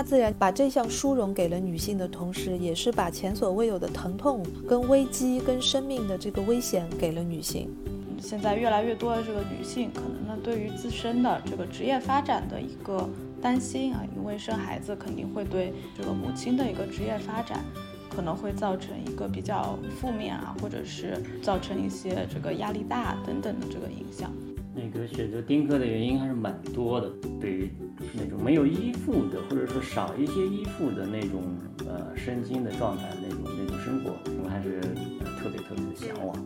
[0.00, 7.68] 大自然把这项殊荣给了女性的同时，也是把前所未有的疼痛、跟危机、跟生命的这个危险给了女性。
[8.18, 13.06] 现在越来越多的这个女性，可能呢对于自身的这个职业发展的一个
[13.42, 17.62] 担心啊，因为生孩子肯定会对这个母亲的一个职业发展，
[18.08, 24.32] 可能会造成一个比较负面啊，或者是造成一些这个压力大等等的这个影响。
[24.72, 27.70] 那个选择丁克的原因还是蛮多的，对于
[28.14, 34.80] 那种没有依附的，或者说少一些依附的那种呃身心的状态，那种那种生活，我们还是
[35.38, 36.36] 特别特别的向往。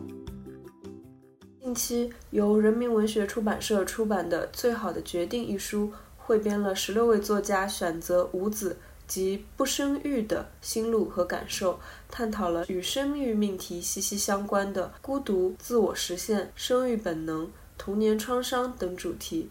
[1.61, 8.77] 近期由人民文学出版社出版的《最好的决定》一书，汇编了十六位作家选择无子
[9.07, 11.79] 及不生育的心路和感受，
[12.11, 17.49] 探讨了与生育命题息息相关的孤独、自我实现、生育本能、
[17.79, 19.49] 童年创伤等主题。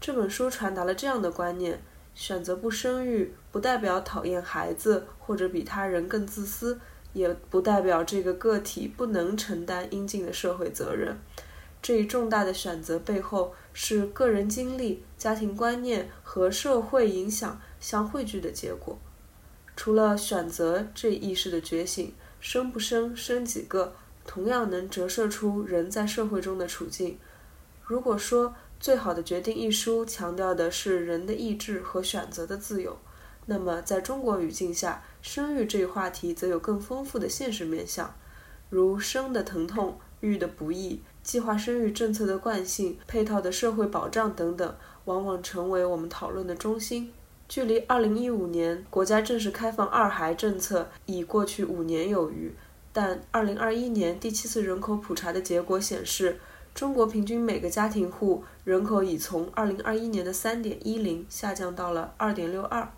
[0.00, 1.82] 这本书传达了这样的观念：
[2.14, 6.78] 选择不生育，不代表讨厌孩子或者比他人更自私，
[7.12, 11.18] 也不代表这个个体不能承担应尽的社会责任。
[11.82, 18.98] 这一重大的选择背后，是个人经历、家庭观念和社会影响相汇聚的结果。
[19.76, 23.94] 除了选择这意识的觉醒，生不生、生几个，
[24.26, 27.18] 同样能折射出人在社会中的处境。
[27.84, 32.96] 如果说《最好的决定》一书强调的是人的意志和选择的自由，
[33.46, 38.14] 那么在中国语境下，生育这一话题则有更丰富的现实面向，
[38.68, 41.00] 如生的疼痛、育的不易。
[41.22, 47.12] 计划生育政策的惯性、配套的社会保障等等，往往成为我们讨论的中心。
[47.48, 52.54] 距离2015年国家正式开放二孩政策已过去五年有余，
[52.92, 56.38] 但2021年第七次人口普查的结果显示，
[56.76, 62.88] 中国平均每个家庭户人口已从2021年的3.10下降到了2.62。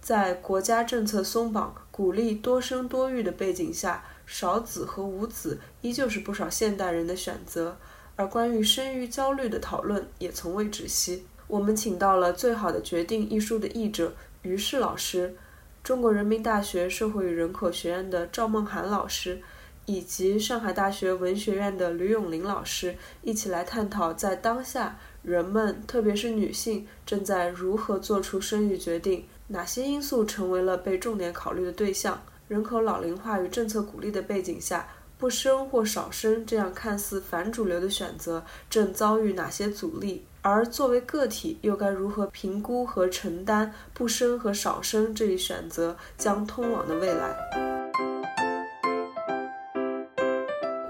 [0.00, 7.76] 在国家政策松绑、鼓励多生多育的背景下，少子和无子依旧是不少现代人的选择，
[8.14, 11.26] 而关于生育焦虑的讨论也从未止息。
[11.48, 15.34] 我们请到了《最好的决定》一书的译者于适老师，
[15.82, 19.42] 中国人民大学社会与人口学院的赵梦涵老师，
[19.88, 32.22] 以及上海大学文学院的吕永林老师，一起来探讨在当下人们，特别是女性，正在如何做出生育决定，哪些因素成为了被重点考虑的对象。
[32.48, 40.26] 人口老龄化与政策鼓励的背景下，不生或少生这样看似反主流的选择正遭遇哪些阻力？
[40.42, 47.77] 而作为个体，又该如何评估和承担不生和少生这一选择将通往的未来？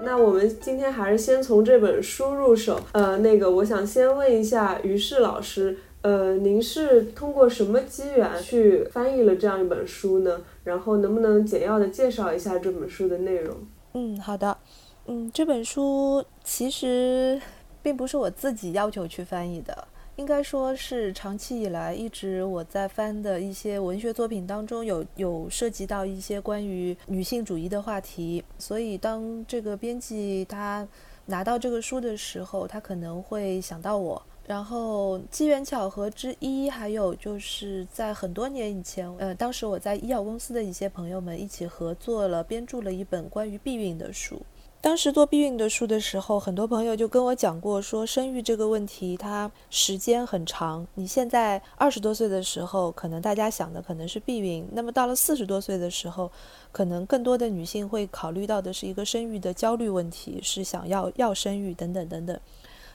[0.09, 2.81] 那我们今天还是先从这本书入手。
[2.93, 5.77] 呃，那个，我想先问一下于适老师。
[6.01, 10.41] 呃，您是通过什么机缘去翻译了这样一本书呢？
[10.63, 13.55] 然后能不能简要的介绍一下这本书的内容？
[13.93, 14.57] 嗯，好的。
[15.05, 17.39] 嗯，这本书其实
[17.83, 19.87] 并不是我自己要求去翻译的，
[20.19, 30.85] 应该说是长期以来一直我在翻的一些文学作品当中有有涉及到一些关于女性主义的话题，所以当这个编辑他
[31.27, 34.21] 拿到这个书的时候，他可能会想到我。
[34.45, 44.41] 然后机缘巧合之一，还有就是在很多年以前，呃，当时我在医药公司的一些朋友们一起合作了，编著了一本关于避孕的书。
[44.81, 50.87] 当时做避孕的书的时候，很多朋友就跟我讲过，说生育这个问题它时间很长。
[50.93, 56.31] 你现在二十多岁的时候，可能大家想的可能是避孕，那么到了四十多岁的时候，
[56.71, 62.39] 可能更多的女性会考虑到的是一个生育的焦虑问题，是想要要生育等等等等。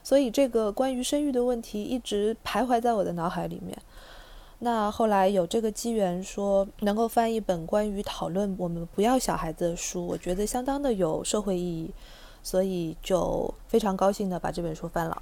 [0.03, 3.77] 所以这个关于生育的问题一直徘徊在我的脑海里面。
[4.65, 11.91] 那后来有这个机缘，说能够翻一本关于讨论我们不要小孩子的书，我觉得相当的有社会意义，
[12.41, 15.21] 所以就非常高兴的把这本书翻了。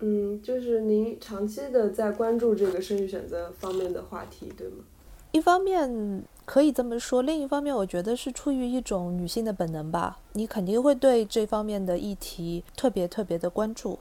[0.00, 4.84] 嗯，就是您长期的在关注这个生育选择方面的话题，对吗？
[5.30, 13.98] 一方面可以这么说，另一方面我觉得是出于一种女性的本能吧，你肯定会对这方面的议题特别特别的关注。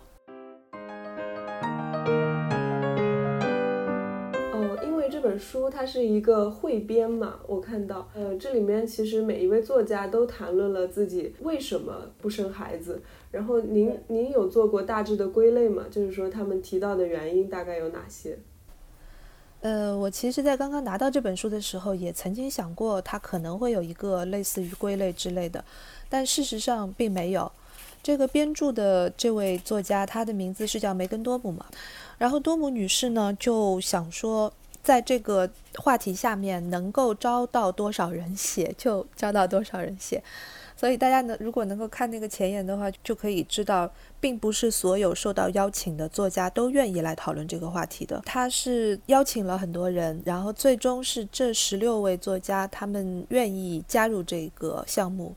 [5.22, 13.02] 本书它是一个汇编嘛，我看到，呃，这里面其实每一位作家都谈论了自己为什么不生孩子。
[13.32, 15.86] 然后您您有做过大致的归类吗？
[15.90, 18.38] 就是说他们提到的原因大概有哪些？
[19.62, 25.64] 呃，我其实，在刚刚拿到这本书的时候，也曾经想过它可能会有一个类似于归类之类的，
[26.10, 27.52] 但事实上并没有。
[28.04, 31.68] 这个编著的这位作家，他的名字是叫梅根多姆嘛，
[32.18, 34.52] 然后多姆女士呢就想说。
[34.84, 40.24] 在这个话题下面能够招到多少人写，就招到多少人写。
[40.76, 48.20] 所以大家能如果能够看那个前言的话，就可以知道，并不是所有受到邀请的作家都愿意来讨论这个话题的。
[48.26, 55.36] 他是邀请了很多人，然后最终是这十六位作家他们愿意加入这个项目，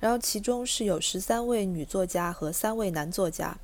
[0.00, 3.56] 然后其中是有十三位女作家和三位男作家，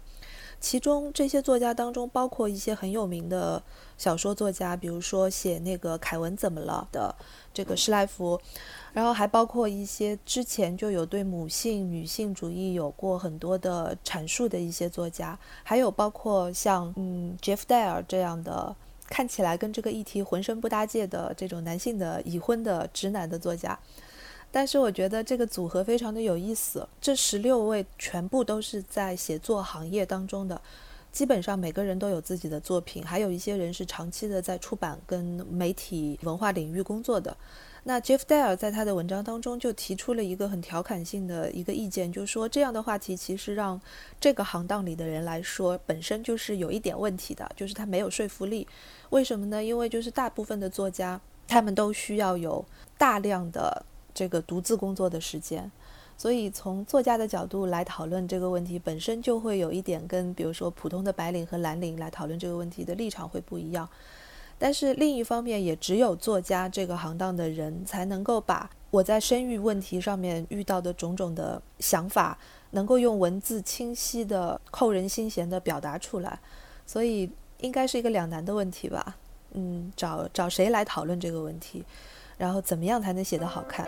[0.60, 3.60] 其中这些作家当中包括一些很有名的
[3.96, 7.14] 小说作家，比如说写那个《凯文怎么了》的
[7.54, 8.40] 这个施莱弗。
[8.92, 18.74] 然后还包括一些之前就有对母性、女性主义有过很多的阐述的一些作家，还有包括像嗯杰夫戴尔这样的
[19.06, 23.78] 看起来跟这个议题浑身不搭界的这种男性的已婚的直男的作家。
[24.50, 30.58] 但是我觉得这个组合非常的有意思，这十六位全部都是在写作行业当中的，
[31.16, 37.34] 基本上每个人都有自己的作品，还有一些人是长期的在出版跟媒体文化领域工作的。
[37.84, 43.80] 那 Jeff Dyer 在他的文章当中就提出了一个很调侃性的一个意见，就是说这样的话题其实让
[44.20, 48.68] 这个行当里的人来说本身就是有一点问题的，就是他没有说服力。
[49.08, 49.64] 为什么呢？
[49.64, 52.62] 因为就是大部分的作家他们都需要有
[52.98, 55.72] 大量的这个独自工作的时间，
[56.18, 63.88] 所以从作家的角度来讨论这个问题，本身就会有一点跟比如说普通的白领和蓝领来讨论这个问题的立场会不一样。
[64.58, 72.38] 但是另一方面，也只有作家这个行当的人才能够把我在生育问题上面遇到的种种的想法，
[72.70, 76.38] 能够用文字清晰的、扣人心弦的表达出来。
[76.86, 77.30] 所以
[77.60, 79.16] 应该是一个两难的问题吧。
[79.52, 81.84] 嗯，找找谁来讨论这个问题，
[82.38, 83.86] 然后怎么样才能写得好看？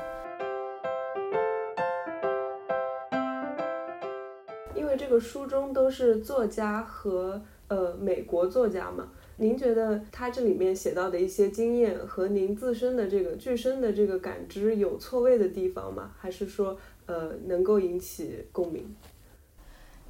[5.08, 9.08] 这个书中都是作家和呃美国作家嘛。
[9.38, 16.10] 您觉得他这里面写到的一些经验和您自身的这个具身的这个感知有错位的地方吗？
[16.18, 16.76] 还是说，
[17.06, 18.94] 呃，能够引起共鸣？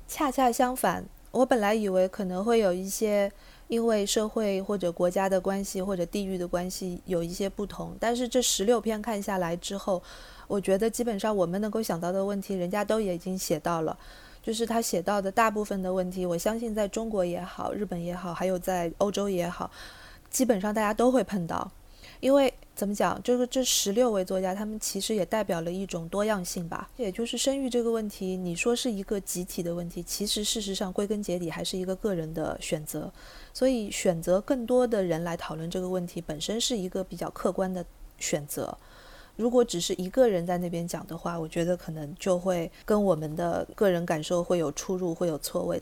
[0.09, 3.31] 恰恰相反，我本来以为可能会有一些
[3.69, 10.03] 因为社会或者国家的关系或者地域的关系有一些不同，但是这十六篇看下来之后，
[10.49, 13.97] 我觉得基本上我们能够想到的问题，人家都已经写到了。
[14.49, 19.71] 就是他写到的大部分的问题，我相信在中国也好，日本也好，还有在欧洲也好，
[20.31, 21.71] 基本上大家都会碰到。
[22.21, 26.89] 因为怎么讲，就是这十六位作家，他们其实也代表了一种多样性吧。
[26.97, 33.13] 也就是生育这个问题，你说是一个集体的问题，其实事实上归根结底还是一个个人的选择。
[33.53, 37.85] 所以选择更多的人来讨论这个问题，本身是一个比较客观的
[38.19, 38.79] 选择。
[39.39, 45.81] 如果只是一个人在那边讲的话，我觉得可能就会跟我们的个人感受会有出入，会有错位。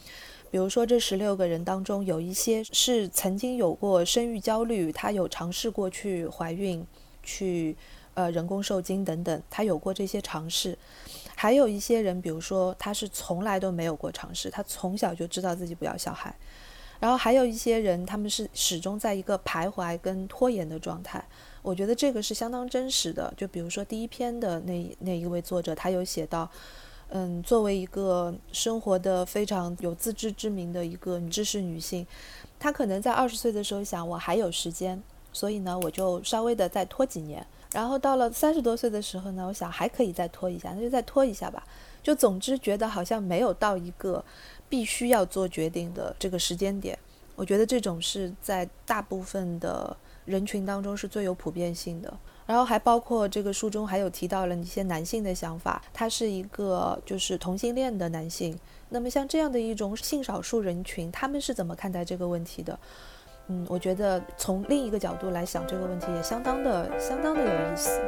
[0.51, 6.87] 比如说，这十六个人当中，有一些是曾经有过生育焦虑，他有尝试过去怀孕、
[7.23, 7.75] 去
[8.13, 10.77] 呃人工受精等等，他有过这些尝试。
[11.35, 16.35] 还有一些人，比如说他是从来都没有过尝试，他从小就知道自己不要小孩。
[16.99, 21.23] 然后还有一些人，他们是始终在一个徘徊跟拖延的状态。
[21.67, 23.35] 我觉得这个是相当真实的。
[23.37, 26.49] 就比如说第一篇的那那一位作者，他有写到，
[27.09, 32.07] 嗯，作为一个生活的非常有自知之明的一个知识女性，
[32.57, 37.45] 她可能在二十岁的时候想，我还有时间，所以呢，我就稍微的再拖几年。
[37.73, 41.67] 然后到了三十多岁的时候呢，我想还可以再拖一下，那就再拖一下吧。
[42.01, 44.25] 就总之觉得好像没有到一个
[44.69, 46.97] 必须要做决定的这个时间点。
[47.35, 49.97] 我觉得这种是在大部分的。
[50.27, 52.13] 人群当中是最有普遍性的，
[52.45, 58.59] 然后还包括这个书中还有提到了一些男性的想法，他是一个就是同性恋的男性。
[58.89, 62.79] 那么像这样的一种性少数人群，他们是怎么看待这个问题的？
[63.49, 68.01] 嗯，我觉得从另一个角度来想这个问题，也相当的相当的有意思。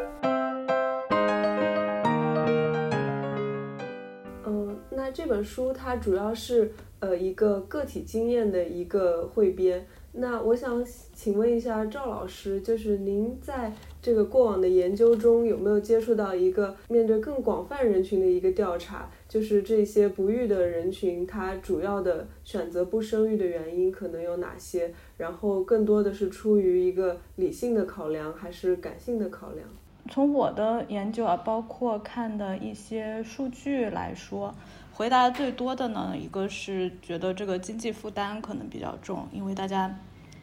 [4.44, 9.86] 嗯，那这本书它主要是呃一个个体经验的一个汇编。
[10.20, 10.84] 那我想
[11.14, 13.72] 请问一下赵老师，就是您在
[14.02, 19.08] 这个过往的研究中有没有接触到一个面对更广泛人群的一个调查？
[19.28, 24.92] 就是这些不育的人群，他主要的选择不生育的原因可能有哪些？
[25.18, 29.68] 然后更多的是出于一个理性的考量，还是感性的考量？
[30.10, 34.52] 从我的研究啊，包括看的一些数据来说。
[34.94, 39.96] 回答最多的呢，一个是觉得这个经济负担可能比较重，因为大家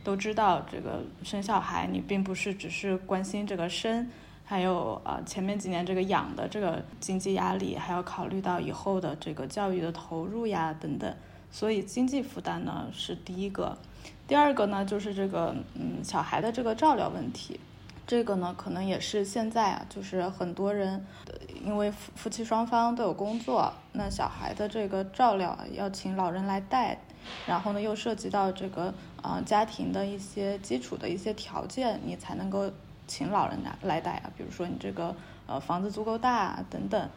[0.05, 4.07] 都知道，这个生小孩你并不是只是关心这个生，
[4.45, 11.12] 还有啊前面几年这个养的这个经济压力，还要考虑到以后的这个教育的投入呀等等，
[11.50, 13.75] 所以经济负担呢是第一个。
[14.27, 17.59] 第二个呢就是这个嗯小孩的这个照料问题，
[18.05, 21.03] 这个呢可能也是现在啊，就是很多人
[21.63, 27.00] 因为夫夫妻双方都有工作，那小孩的这个照料要请老人来带。
[27.46, 32.72] 然后呢，又涉及到这个呃家庭的一些基础的一些条件，你才能够
[33.08, 34.32] 请老人来来带啊。
[34.38, 35.15] 比如说你这个
[35.48, 37.10] 呃房子足够大等等。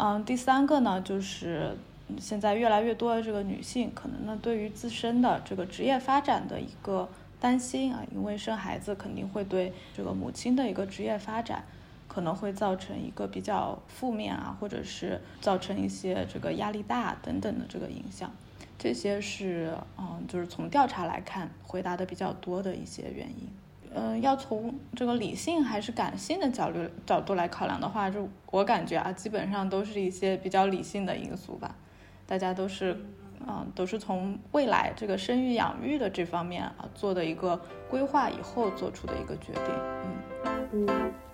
[0.00, 1.76] 嗯，第三个呢，就是
[2.20, 7.08] 现在越来越多的这个女性，可能呢对于自身的这个职业发展的一个
[7.40, 11.64] 担心啊，因为生孩子肯定会对这个母亲的一个职业发展
[12.06, 18.30] 可能会造成一个比较负面啊，或者是造成一些这个压力大等等的这个影响。
[18.78, 23.48] 这些是嗯，就是从调查来看回答的比较多的一些原因。
[23.92, 31.74] 嗯，要从这个理性还是感性的角度角度来考量的话，就我感觉啊，基本上都是一些比较理性的因素吧。
[32.26, 32.96] 大家都是
[33.46, 39.64] 嗯，都是从未来这个生育养育的这方面啊做的一个规划以后做出的一个决定。
[40.72, 41.27] 嗯。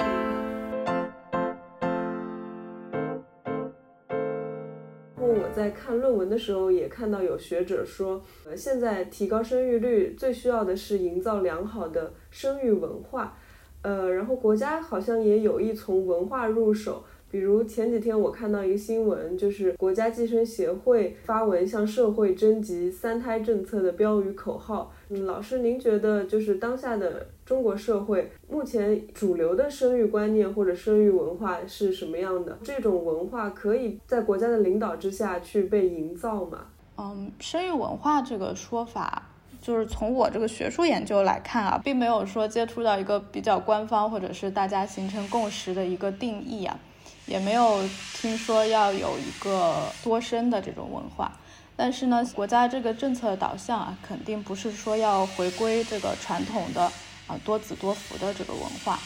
[5.55, 13.39] 在看论文的时候，也看到有学者说，呃，现在提高生育率最需要的是营造良好的生育文化，
[13.83, 17.05] 呃，然后国家好像也有意从文化入手。
[17.31, 24.93] 比如前几天我看到一个新闻，就是国家计生协会发文向社会征集三胎政策的标语口号。
[25.23, 32.59] 老师，您觉得就是当下的中国社会目前主流的生育观念或者生育文化是什么样的？
[32.63, 36.67] 这种文化可以在国家的领导之下去被营造吗？
[36.97, 39.31] 嗯，生育文化这个说法，
[39.61, 46.79] 就是从我这个学术研究来看啊，并没有说接触到一个比较官方或者是大家形成共识的一个定义啊。
[47.27, 47.81] 也没有
[48.13, 51.33] 听说要有一个多生的这种文化，
[51.77, 56.83] 但是呢，国家这个政策的导向啊，肯定不是说要回归这个传统的
[57.27, 58.99] 啊多子多福的这个文化。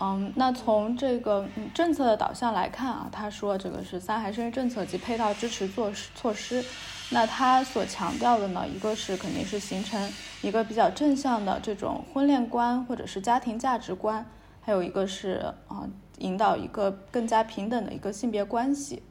[0.00, 6.64] 嗯，那从这个政策的导向来看啊，他说这个是三孩生育政策及配套支持措施措施，
[7.10, 14.26] 那他所强调的呢，一个是肯定是形成一个比较正向的这种婚恋观或者是家庭价值观，
[14.60, 15.88] 还有一个是啊。
[16.18, 19.02] 引导一个更加平等的一个性别关系，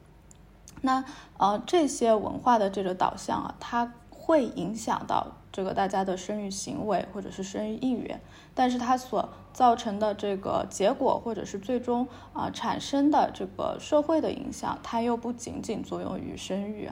[0.82, 1.04] 那
[1.38, 8.20] 呃这些文化的这个导向啊，它会影响到这个大家的生育行为或者是生育意愿，
[8.54, 16.90] 但是它所造成的这个结果或者是最终啊产生的这个社会的影响，它又不仅仅作用于生育，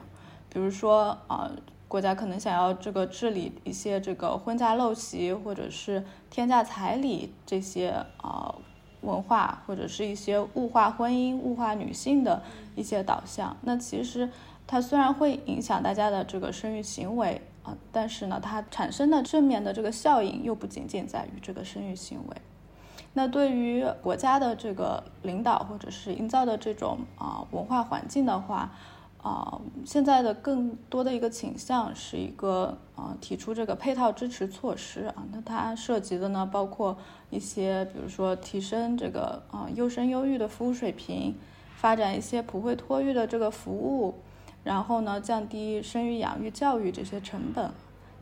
[0.48, 1.50] 比如说啊
[1.86, 8.54] 国家可能想要这个治理一些这个婚嫁陋习或者是天价彩礼这些啊。
[9.02, 12.42] 文化或者是一些物化婚姻、物化女性的
[12.80, 14.28] 一些导向，那其实
[14.66, 22.36] 它虽然会影响大家的这个生育行为啊，但是呢，它产生的正面的这个效应又不仅仅在于这个生育行为。
[23.12, 28.72] 那对于国家的这个领导或者是营造的这种啊文化环境的话，
[29.22, 36.96] 啊，现在的更多的一个倾向是一个啊，提出这个配套支持措施啊，那它涉及的呢，包括
[37.28, 41.34] 一些，比如说提升这个啊优生优育的服务水平，
[41.80, 44.14] 发展一些普惠托育的这个服务，
[44.62, 47.70] 然后呢，降低生育养育教育这些成本，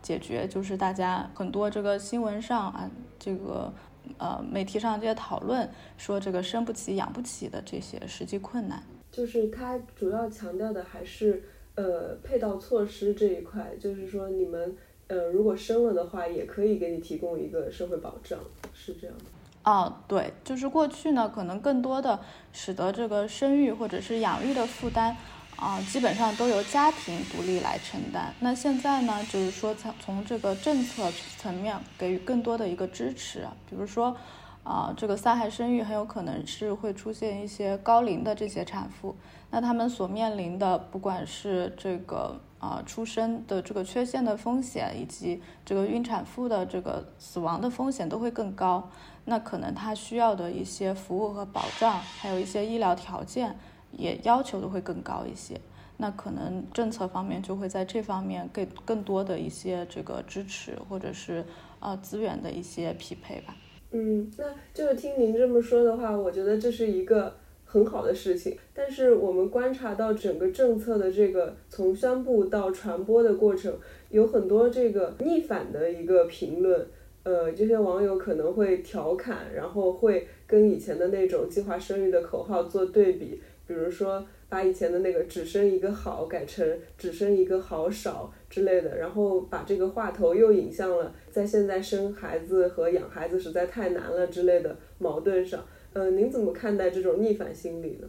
[0.01, 2.89] 解决就是大家很多这个新闻上啊，
[3.19, 3.73] 这个
[4.17, 8.81] 呃媒体上这些讨论说这个生不起养不起的这些实际困难。
[9.11, 11.43] 就是它主要强调的还是
[11.75, 14.77] 呃配套措施这一块，就是说你们
[15.09, 18.39] 呃如果生了的话，也可以给你提供一个社会保障，
[18.73, 19.25] 是这样的。
[19.69, 22.19] 哦，对，就是过去呢，可能更多的
[22.55, 25.15] 使得这个生育或者是养育的负担
[25.57, 28.33] 啊，基本上都由家庭独立来承担。
[28.41, 34.17] 那现在呢，就是说从从这个政策层面给予更多的一个支持，比如说。
[34.65, 39.17] 啊，这个三孩生育很有可能是会出现一些高龄的这些产妇，
[39.51, 48.91] 那他们所面临的不管是这个啊出生的这个缺陷的风险，以及这个孕产妇的这个死亡的风险都会更高，
[49.29, 53.55] 那可能他需要的一些服务和保障，还有一些医疗条件
[53.93, 55.61] 也要求的会更高一些，
[55.99, 61.45] 那可能政策方面就会在这方面给更多的一些这个支持，或者是
[61.79, 63.55] 呃资源的一些匹配吧。
[63.91, 68.57] 嗯，那就是听您这么说的话，我觉得这是一个很好的事情。
[68.73, 73.75] 但是我们观察到整个政策的这个从宣布到传播的过程，
[74.09, 76.87] 有很多这个逆反的一个评论。
[77.29, 83.39] 呃，这些网友可能会调侃，然后会跟以前的那种计划生育的口号做对比。
[83.67, 86.67] 比如说，把以前的那个只生一个好改成
[86.97, 95.63] 只生一个好少之类的，然后把这个话头又引向了在现在生孩子和养孩子实在太难了之类的矛盾上。
[95.93, 98.09] 呃，您怎么看待这种逆反心理呢？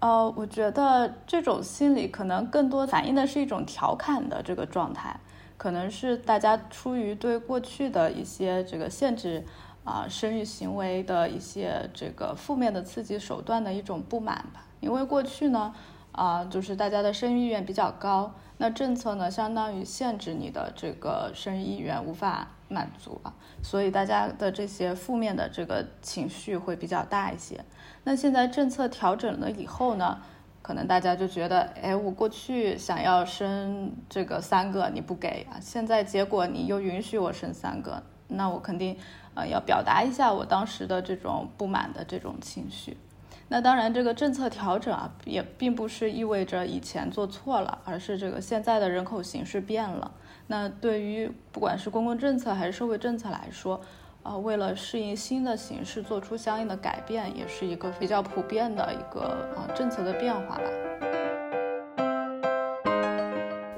[0.00, 5.16] 呃，我觉得这种心理可能更多反映的是一种调侃的这个状态，
[5.62, 9.44] 可能是大家出于对过去的一些这个限制
[9.84, 14.66] 啊生育行为的一些这个负面的刺激手段的一种不满吧。
[14.80, 15.72] 因为过去呢，
[16.10, 27.64] 啊，就是大家的生育意愿比较高，那政策呢相当于限制你的这个生育意愿无法满足啊，所以大家的这些负面的这个情绪会比较大一些。
[28.02, 30.20] 那现在政策调整了以后呢，
[30.62, 38.96] 可能大家就觉得，哎，我过去想要生这个三个你不给啊，现在结果你又允许我生三个，那我肯定
[39.34, 42.96] 呃要表达一下我当时的这种不满的这种情绪。
[43.48, 50.12] 那当然，这个政策调整啊，也并不是意味着以前做错了，而是这个现在的人口形势变了。
[50.46, 53.80] 那对于不管是公共政策还是社会政策来说，
[54.22, 59.20] 啊，为了适应新的形势，做出相应的改变，也是一个比较普遍的一个
[59.56, 60.64] 啊政策的变化吧。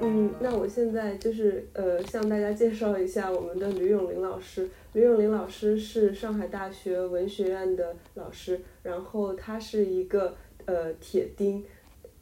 [0.01, 4.69] 嗯，那我现在就是呃，向大家介绍一下我们的吕永林老师。
[4.93, 10.35] 吕永林老师是上海大学文学院的老师，然后他是一个
[10.65, 11.63] 呃铁钉。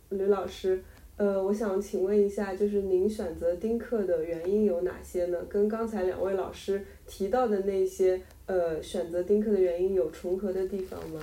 [0.09, 0.83] 吕老师，
[1.15, 5.37] 呃，我想请问一下，就是您选择丁克的原因有哪些呢？
[5.47, 6.85] 跟刚才两位老师。
[7.05, 11.19] 提到的那些呃选择丁克的原因有重合的地方吗？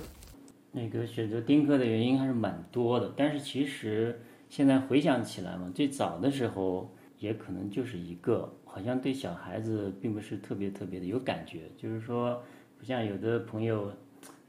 [0.71, 4.17] 那个选择丁克的原因还是蛮多的，但是其实
[4.47, 12.41] 现在回想起来嘛，最早的时候也可能就是一个，好像对小孩子并不是特别特别的有感觉，就是说
[12.79, 13.91] 不像有的朋友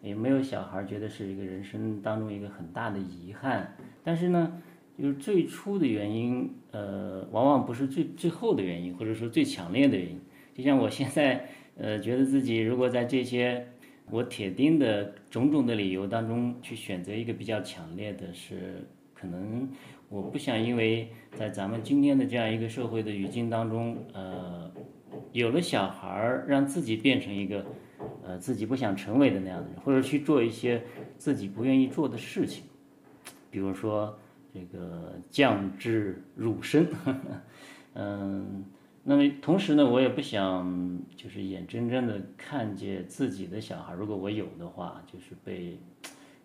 [0.02, 3.74] 也没有小孩，觉得是一个人生当中一个很大的遗憾。
[4.04, 4.62] 但是呢，
[4.98, 10.20] 就是最初的原因，呃，往往不是最最后的原因，或者说最强烈的原因。
[10.54, 13.66] 就像我现在，呃，觉得自己如果在这些
[14.10, 19.66] 我铁定的种种的理由当中去选择一个比较强烈的，是可能
[20.10, 24.70] 我不想因为在咱们今天的这样一个社会的语境当中，呃，
[25.32, 27.64] 有了小孩儿，让自己变成一个
[28.22, 30.82] 呃自己不想成为的那样的人，或者去做一些
[31.16, 32.64] 自己不愿意做的事情，
[33.50, 34.18] 比如说
[34.52, 36.86] 这个降智辱身，
[37.94, 38.64] 嗯。
[39.04, 45.76] 那么同时呢，我也不想就是眼睁睁的看见自己的小孩，如果我有的话，就是被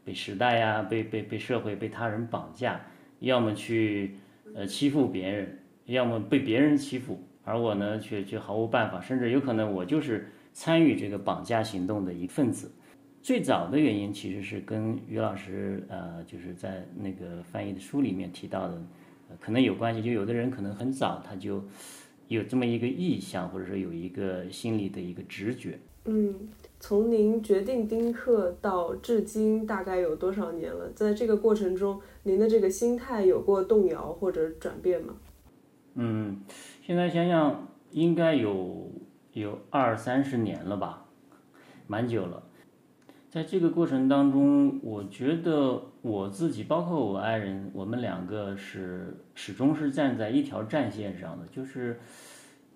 [0.04, 2.82] 被时代呀、被被被社会、被他人绑架，
[3.20, 4.15] 要么去
[4.56, 12.72] 呃欺负别人，要么被别人欺负，而我呢却却毫无办法，甚至有可能我就是参与这个绑架行动的一份子。
[13.28, 18.82] 最早的原因其实是跟于老师呃就是在那个翻译的书里面提到的，
[19.42, 20.02] 可能有关系。
[20.02, 21.62] 就有的人可能很早他就。
[22.30, 25.78] 有这么一个意向，或者说有一个心理的一个直觉。
[26.06, 26.36] 嗯，
[26.80, 30.90] 从您决定丁克到至今大概有多少年了？
[30.94, 35.16] 在这个过程中，您的这个心态有过动摇或者转变吗？
[35.96, 36.42] 嗯，
[36.86, 38.90] 现在想想应该有
[39.34, 41.06] 有二三十年了吧，
[41.88, 42.44] 蛮久了。
[43.30, 52.00] 在这个过程当中，我觉得我自己，包括我爱人，我们两个是始终是站在一条战线上的，就是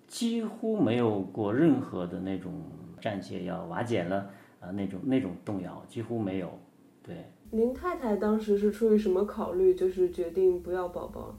[0.06, 2.52] 几乎没有过任何的那种
[3.00, 6.58] 战线要瓦解了啊那种那种动摇，几乎没有。
[7.02, 11.34] 对，您太太当时是出于什么考虑，就是决定不要宝宝？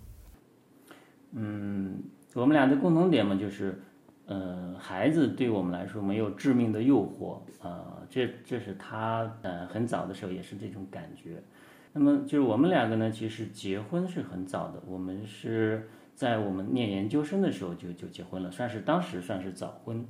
[1.34, 2.02] 嗯，
[2.34, 3.80] 我们俩的共同点嘛，就是。
[4.26, 11.44] 呃，孩子对我们来说没有致命的诱惑，呃，这这是他呃很早的时候也是这种感觉。
[11.92, 20.06] 那么就是我们两个呢，其实结婚是很早的，我们是在我们念研究生的时候就就结婚了，算是当时算是早婚。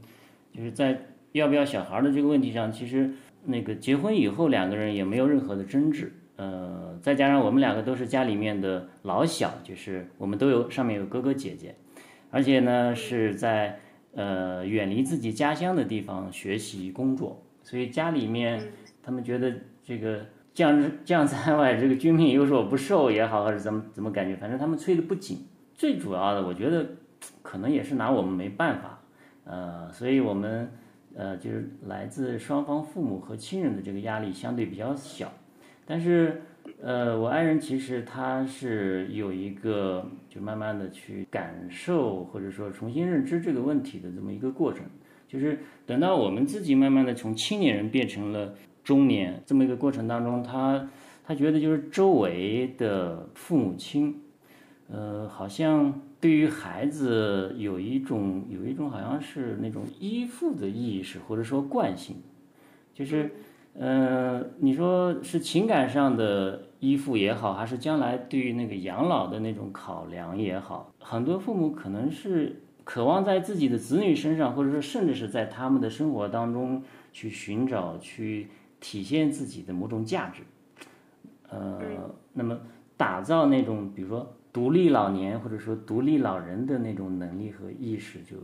[0.54, 0.96] 就是在
[1.32, 3.12] 要不要小孩的这个问题上，其实
[3.44, 6.14] 那个结婚以后两个人也没有任何的争执。
[6.36, 11.74] 呃，再加上我们两个都是家里面的老小，就是我们都有上面有哥哥姐姐，
[12.30, 13.80] 而且呢是在。
[14.16, 18.72] 呃，远离自己家乡的地方学习工作，所以家里面
[19.02, 25.48] 他们觉得这个将将在外，这个军命有所不受也好，还是怎么怎么感觉，反正他们催得不紧。
[25.74, 26.86] 最主要的，我觉得
[27.42, 29.00] 可能也是拿我们没办法，
[29.46, 30.72] 呃，所以我们
[31.16, 35.32] 呃就是来自双方父母和亲人的这个压力相对比较小，
[35.86, 36.42] 但是。
[36.86, 44.84] 呃，我爱人其实他是有一个，就慢慢的去感受或者说重新认知这个问题的这么一个过程。
[45.26, 50.90] 就是等到我们自己慢慢的从青年人变成了中年这么一个过程当中，他
[51.24, 54.20] 他觉得就是周围的父母亲，
[54.90, 62.18] 呃，好像对于孩子有一种有一种好像是那种依附的意识，或者说惯性，
[62.94, 63.32] 就是，
[63.74, 78.50] 呃，你说是情感上的依附也好，还是将来对于那个养老的那种考量也好，很多父母可能是渴望在自己的子女身上，或者说甚至是在他们的生活当中去寻找、去
[78.82, 80.44] 体现自己的某种价值。
[81.48, 81.80] 呃，
[82.34, 82.60] 那么
[82.98, 88.36] 打造那种比如说独立老年或者说独立老人的那种能力和意识，就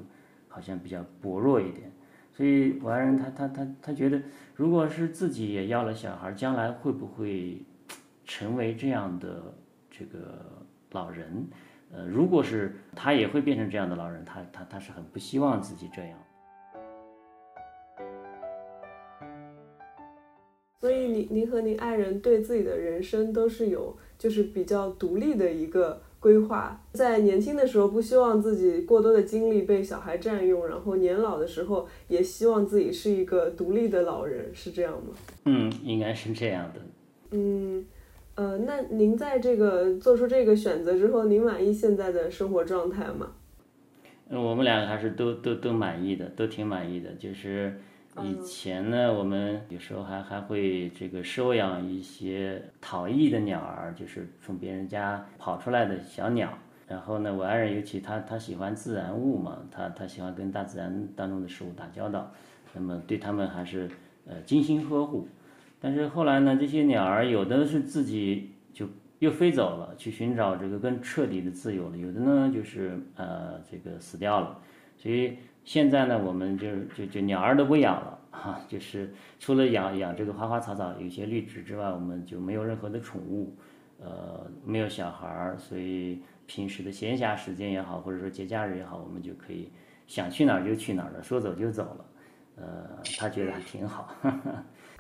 [0.48, 1.92] 好像比较薄弱一点。
[2.32, 4.22] 所以我爱人他他他他觉得，
[4.56, 7.62] 如果是自己也要了小孩，将来会不会
[8.30, 9.42] 成为这样的
[9.90, 10.20] 这个
[10.92, 11.48] 老人？
[11.92, 16.20] 呃，如果是他也会变成这样的老人，他他他是很不希望自己这样。
[20.80, 35.16] 所以，您您和您爱人对自己的人生都是有就是比较独立的一个规划，在年轻的时候不希望自己过多的精力被小孩占用，然后年老的时候也希望自己是一个独立的老人，是这样吗？
[35.46, 36.80] 嗯，应该是这样的。
[37.32, 37.86] 嗯，
[38.40, 43.32] 呃，那您在这个做出这个选择之后，您满意现在的生活状态吗？
[44.30, 47.78] 嗯，我们两个还是都都都满意的，都挺满意的，就是。
[48.22, 56.58] 以前呢，我们有时候还还会这个收养一些逃逸的鸟儿，就是从别人家跑出来的小鸟。
[56.88, 62.30] 然后呢，我爱人尤其他他喜欢自然物嘛，他他喜欢跟大自然当中的事物打交道，
[62.74, 63.90] 那么对他们还是
[64.26, 65.28] 呃精心呵护。
[65.80, 68.88] 但是后来呢，这些鸟儿有的是自己就
[69.20, 74.60] 又飞走了，去寻找这个更彻底的自由了；有的呢就是呃这个死掉了，
[74.98, 75.38] 所以。
[75.66, 83.56] 现在呢，我们就就就鸟儿都不养了哈， 就是除了养养这个花花草草，有些绿植之外，我们就没有任何的宠物，
[84.00, 89.70] 呃，没有小孩儿，所以平时的闲暇时间也好，或者说节假日也好，我们就可以
[90.08, 92.06] 想去哪儿就去哪儿了，说走就走了，
[92.56, 92.64] 呃，
[93.20, 94.10] 他觉得还挺好。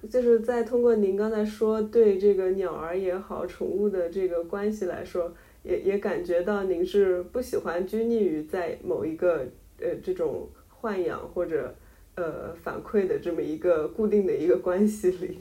[0.07, 5.33] 就是在通过您刚才说对这个鸟儿也好，宠物的这个关系来说，
[5.63, 9.45] 也也感觉到您是不喜欢拘泥于在某一个
[9.79, 10.47] 呃这种。
[10.81, 11.75] 豢养或者
[12.15, 15.39] 呃反馈的这么一个固定的一个关系里，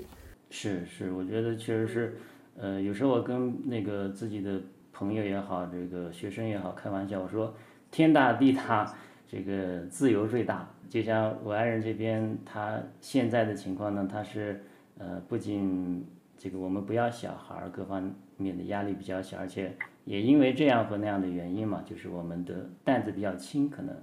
[0.51, 2.17] 是是，我觉得确实是，
[2.57, 4.61] 呃，有时候我跟那个自己的
[4.93, 7.55] 朋友也好，这个学生也好，开玩笑，我说
[7.93, 8.93] 天大地大，
[9.31, 10.69] 这个自由最大。
[10.89, 14.65] 就像我爱人这边，他现在的情况呢，他是
[14.99, 23.95] 呃不仅这个我们不要小孩，各方面的压力比较小，而且也因为这样或那样的原因嘛，就是我们的担子比较轻，可能。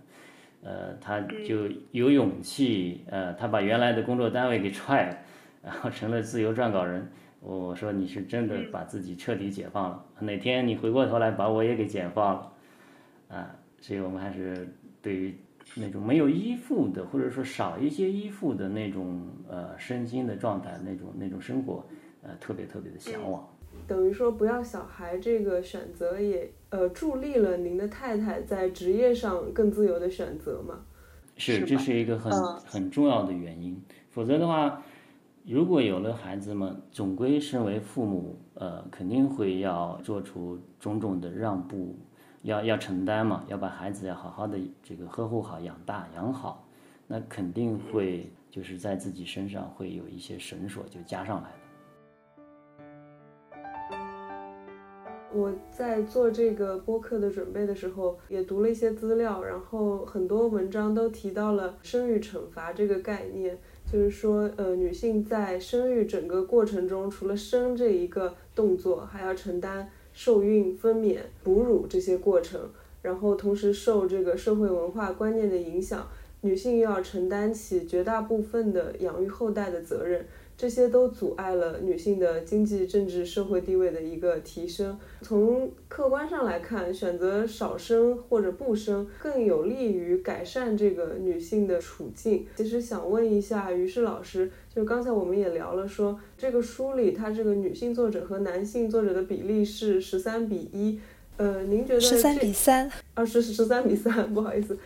[0.63, 5.17] 呃，他就有勇气，呃，他把原来的工作单位给踹了，
[5.62, 7.08] 然后成了自由撰稿人。
[7.39, 12.52] 我说你是真的把自己彻底解放了，哪天你回过头来把我也给解放了，
[13.28, 14.67] 啊，所以我们还是
[15.04, 15.36] 对于
[15.73, 21.84] 那种没有依附的，或者说少一些依附的那种呃身心的状态，那种那种生活，
[22.21, 23.47] 呃，特别特别的向往。
[23.88, 30.80] 等于说不要小孩这个选择也呃助力了您的太太在职业上更自由的选择嘛？
[31.36, 33.78] 是，这是一个很很重要的原因。
[34.12, 34.82] 否则的话，
[35.45, 41.97] 如果有了孩子们，总归身为父母，呃，肯定会要做出种种的让步，
[42.45, 46.63] 要要承担嘛，要把孩子要好好的这个呵护好、养大养好，
[47.08, 51.55] 那肯定会就是在自己身上会有一些绳索就加上来了。
[55.34, 63.58] 我在做这个播客的准备的时候，也读了一些资料，然后很多文章都提到了生育惩罚这个概念，
[63.91, 72.60] 就是说，呃，女性在生育整个过程中，除了生这一个动作，还要承担受孕、分娩、哺乳这些过程，
[73.01, 76.08] 然后同时受这个社会文化观念的影响，
[76.39, 80.25] 女性又要承担起绝大部分的养育后代的责任。
[80.57, 84.97] 这些都阻碍了女性的经济、政治、社会地位的一个提升。
[85.21, 92.45] 从客观上来看，选择少生或者不生更有利于改善这个女性的处境。
[92.55, 100.99] 其实想问一下于适老师，就刚才我们也聊了，说这个书里它这个女性作者和男性作者的比例是十三比一，
[101.37, 102.89] 呃，您觉得十三比三？
[103.13, 104.77] 啊，是十三比三， 不好意思。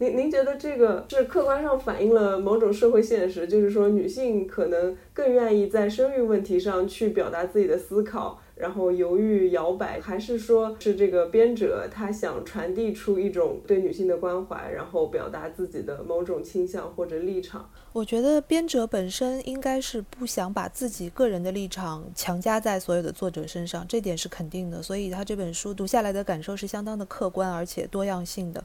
[0.00, 17.68] 您您觉得这个是客观上反映了某种社会现实，就是说女性可能更愿意在生育问题上去表达自己的思考，然后犹豫摇摆，还是说是这个编者他想传递出一种对女性的关怀，然后表达自己的某种倾向或者立场？
[17.92, 24.80] 我觉得编者本身应该是不想把自己个人的立场强加在所有的作者身上，这点是肯定的。
[24.80, 28.62] 所以他这本书读下来的感受是相当的客观而且多样性的。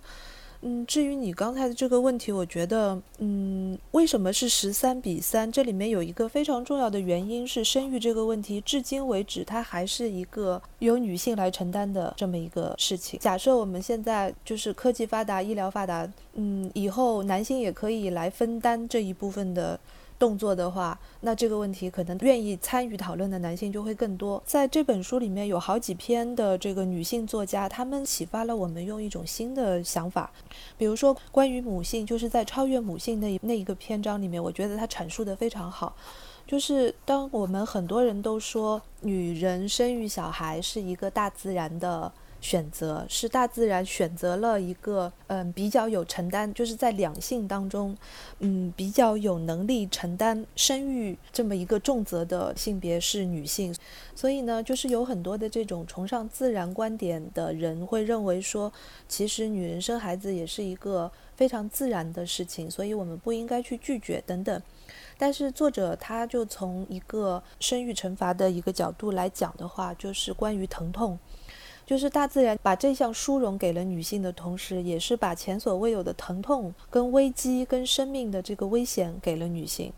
[0.65, 5.51] 嗯，至于你刚才的这个问题，我觉得，嗯，为什么是十三比三？
[5.51, 13.19] 这里面有一个非常重要的原因是生育这个问题，至今为止它还是一个由女性来承担的这么一个事情。
[13.19, 19.77] 假设我们现在就是科技发达、医疗发达，嗯，以后男性也可以来分担这一部分的。
[20.23, 24.41] 动作的话，那这个问题可能愿意参与讨论的男性就会更多。
[24.45, 30.31] 在这本书里面有好几篇的这个女性作家，她们启发了我们用一种新的想法。
[30.77, 35.93] 比如说关于母性，就是在超越母性那那一个篇章里面，我觉得她阐述的非常好。
[36.47, 42.09] 就是当我们很多人都说女人生育小孩是一个大自然的。
[42.43, 47.97] 选择是大自然选择了一个嗯比较有承担，就是在两性当中，
[48.39, 53.73] 嗯比较有能力承担生育这么一个重责的性别是女性，
[54.13, 58.71] 所以呢，就是有很多的这种崇尚自然观点的人会认为说，
[59.07, 64.61] 其实女人生孩子也是一个非常自然的事情，所以我们不应该去拒绝等等。
[65.17, 71.17] 但是作者他就从一个生育惩罚的一个角度来讲的话，就是关于疼痛。
[71.85, 79.91] 就是大自然把这项殊荣给了女性的同时，也是把前所未有的疼痛、跟危机、跟生命的这个危险给了女性。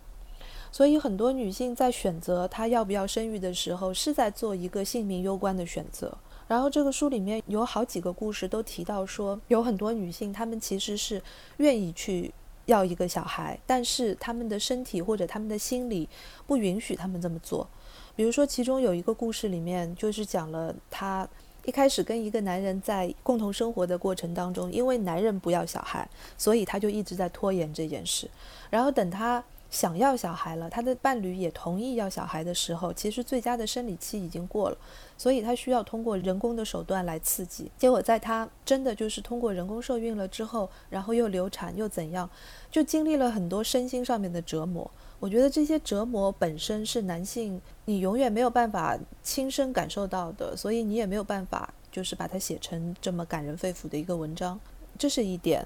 [0.71, 6.17] 所以很多女性在选择她要不要生育的时候，是在做一个性命攸关的选择。
[6.47, 11.21] 然后这个书里面有好几个故事都提到说，有很多女性她们其实是
[11.57, 12.33] 愿意去
[12.65, 16.09] 要一个小孩，但是她们的身体或者她们的心理
[16.45, 17.67] 不允许她们这么做。
[18.15, 21.27] 比如说其中有一个故事里面就是讲了她。
[21.65, 28.29] 一开始跟一个男人在共同生活的过程当中，因为男人不要小孩，所以他就一直在拖延这件事。
[28.69, 34.77] 然后等他想要小孩了，他的伴侣也同意要小孩的时候，其实最佳的生理期已经过了，
[35.17, 37.71] 所以他需要通过人工的手段来刺激。
[37.77, 42.29] 结果在他真的就是通过人工受孕了之后，然后又流产又怎样，
[42.69, 44.89] 就经历了很多身心上面的折磨。
[45.25, 54.59] 我觉得这些折磨本身是男性你永远没有办法亲身感受到的，所以你也没有办法就是把它写成这么感人肺腑的一个文章，
[54.99, 55.65] 这是一点。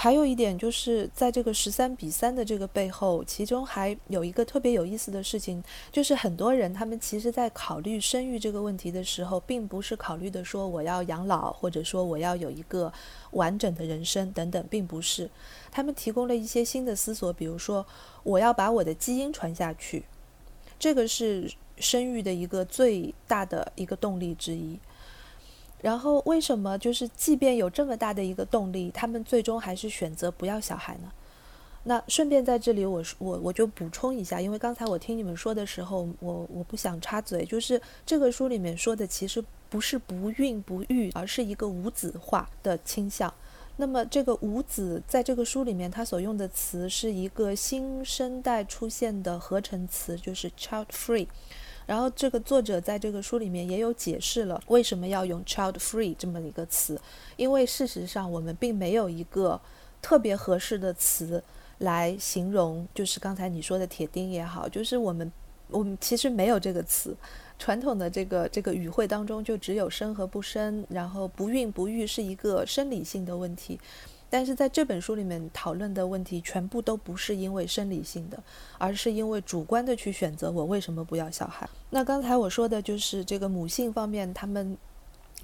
[0.00, 12.92] 还有一点就是在这个十三比三的这个背后，其中还有一个特别有意思的事情，就是很多人他们其实在考虑生育这个问题的时候，并不是考虑的说我要养老，或者说我要有一个
[13.32, 15.28] 完整的人生等等，并不是。
[15.72, 17.84] 他们提供了一些新的思索，比如说
[18.22, 20.04] 我要把我的基因传下去，
[20.78, 24.78] 这个是生育的一个最大的一个动力之一。
[25.80, 31.12] 然后为什么就是即便有这么大的一个动力，他们最终还是选择不要小孩呢？
[31.84, 43.32] 那顺便在这里，我我我就补充一下，因为刚才我听你们说的时候，我我不想插嘴，就是这个书里面说的其实不是不孕不育，而是一个无子化的倾向。
[43.76, 51.28] 那么这个无子在这个书里面，它所用的词是一个新生代出现的合成词，就是 child free。
[51.88, 57.00] 然后这个作者在这个书里面也有解释了为什么要用 child free 这么一个词，
[57.36, 59.58] 因为事实上我们并没有一个
[60.02, 61.42] 特别合适的词
[61.78, 65.32] 来形容，就是刚才你说的铁钉也好，就是我们
[65.70, 67.16] 我们其实没有这个词，
[67.58, 73.80] 传统的这个这个语汇当中就只有生和不生，然后不孕不育是一个生理性的问题。
[74.30, 78.38] 但是在这本书里面讨论的问题，全部都不是因为生理性的，
[78.76, 81.68] 而是因为主观的去选择我为什么不要小孩。
[81.90, 84.76] 那刚才我说的就是这个母性方面，他们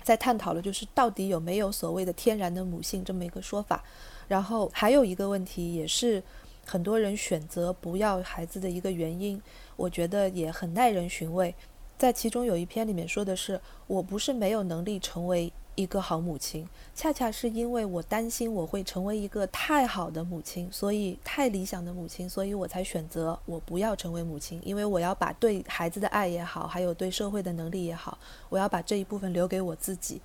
[0.03, 3.83] 在探讨了，就是到底有没有所谓的天然的母性这么一个说法。
[4.29, 6.23] 然后还有一个问题，也是
[6.67, 9.41] 很多人选择不要孩子的一个原因，
[9.77, 11.55] 我觉得也很耐人寻味。
[11.97, 15.51] 在其中有一篇里面说的是，我不是没有能力成为。
[15.75, 28.17] 一个好母亲，恰恰是因为我担心我会成为一个太好的母亲，所以太理想的母亲，所以我才选择我不要成为母亲，因为我要把对孩子的爱也好，还有对社会的能力也好，
[28.49, 30.21] 我要把这一部分留给我自己。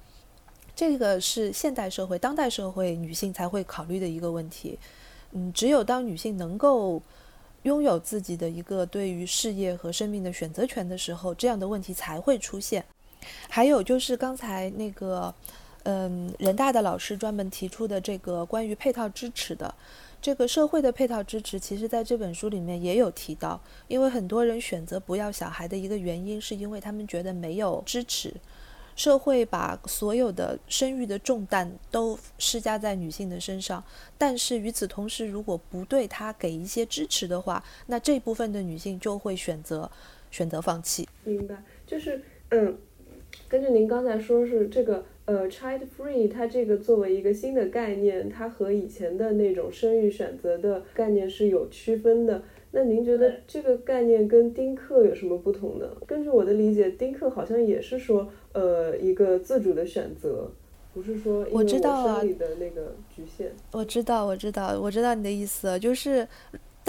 [0.75, 4.77] 这个是现代社会、当代社会女性才会考虑的一个问题。
[5.31, 7.01] 嗯，只有当女性能够
[7.63, 12.85] 拥有自己的一个对于事业和生命的选择权的时候，这样的问题才会出现。
[13.49, 15.33] 还有就是刚才那个，
[15.83, 19.73] 嗯，人大的老师专门提出的这个关于配套支持的，
[20.21, 28.33] 这个社会的配套支持，其实在这本书里面也有提到，因为很多人选择不要小孩的一个原因，是因为他们觉得没有支持。
[28.95, 33.81] 社会把所有的生育的重担都施加在女性的身上，
[34.17, 39.89] 但是与此同时，如果不对她给一些支持的话，那这部分的女性就会选择
[40.31, 41.07] 选择放弃。
[41.23, 41.55] 明白，
[41.87, 42.77] 就是嗯，
[43.49, 52.43] 根据您刚才说是这个呃，child free，它这个作为一个新的概念，它和以前的那种生育选择的概念是有区分的。
[52.71, 55.89] 那您觉得这个概念跟丁克有什么不同呢？
[56.05, 60.51] 根据我的理解，丁克好像也是说，呃，一个自主的选择，
[60.93, 63.51] 不是说因为生理的那个局限。
[63.71, 66.27] 我知道，我知道，我知道你的意思，就是。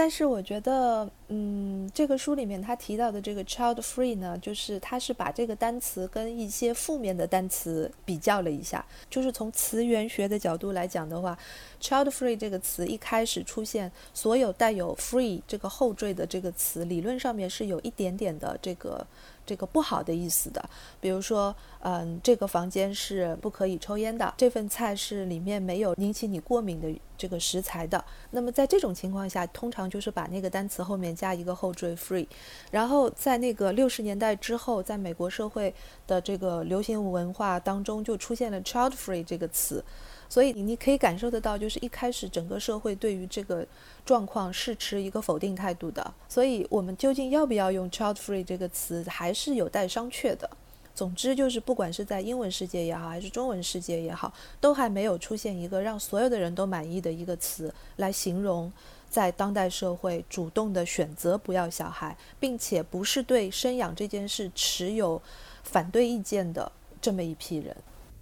[0.00, 8.82] 但是我觉得，嗯，这个书里面他提到的这个 child free 呢，就是他是把这个单词跟一些负面的单词比较了一下。
[9.10, 11.38] 就是从词源学的角度来讲的话
[11.82, 19.06] ，child free 这个词一开始出现，所有带有 free 这个后缀的这个词，理论上面是有一点点的这个。
[19.44, 20.62] 这个不好的意思的，
[21.00, 28.04] 比如说，嗯，这个房间是不可以抽烟的，这份菜是里面没有引起你过敏的这个食材的。
[28.30, 32.26] 那么在这种情况下，通常就是把那个单词后面加一个后缀 free。
[32.70, 35.74] 然后在那个六十年代之后，在美国社会
[36.06, 39.84] 的这个流行文化当中，就出现了 child free 这个词。
[40.30, 43.66] 所以你可以感受得到，就是一开始整个社会对于这个
[44.06, 46.14] 状况是持一个否定态度的。
[46.28, 50.48] 所以我们究竟要不要用 child free 这个词，还是有待商榷的。
[50.94, 58.70] 总之就是，不管是在英文世界也好，还是中文世界也好，都还没有出现一个让所有的人都满意的一个词来形容
[59.08, 65.20] 在当代社会主动的选择不要小孩，并且不是对生养这件事持有
[65.64, 67.76] 反对意见的这么一批人。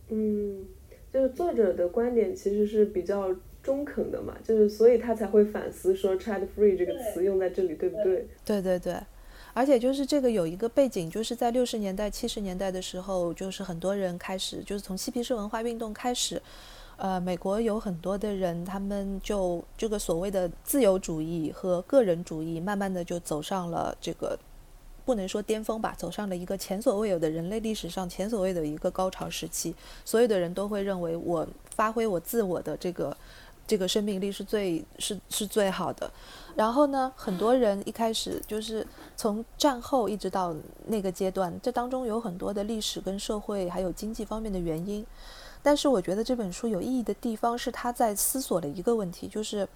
[0.08, 0.64] 嗯。
[1.12, 8.26] 就是作者的观点其实是比较中肯的嘛，就是所以他才会反思说 “child free” 这个词用在这里对不对？
[8.44, 8.96] 对对对，
[9.52, 16.40] 而且就是这个有一个背景，就是在六十年代、七十年代的时候，就是很多人开始，就是从嬉皮士文化运动开始，
[16.96, 24.38] 呃，美国有很多的人，他们就这个所谓的自由主义和个人主义，慢慢的就走上了这个。
[25.08, 29.74] 不能说巅峰吧，走上了一个前所未有的人类历史上前所未有的一个高潮时期。
[30.04, 33.16] 所有的人都会认为我发挥我自我的这个
[33.66, 36.10] 这个生命力是最是是最好的。
[36.54, 40.54] 然后呢，很多人一开始就是从战后一直到
[40.88, 45.02] 那个阶段，这当中有很多的历史跟社会还有经济方面的原因。
[45.62, 49.66] 但是我觉得这本书有意义的地方是他在思索的一个问题，就是。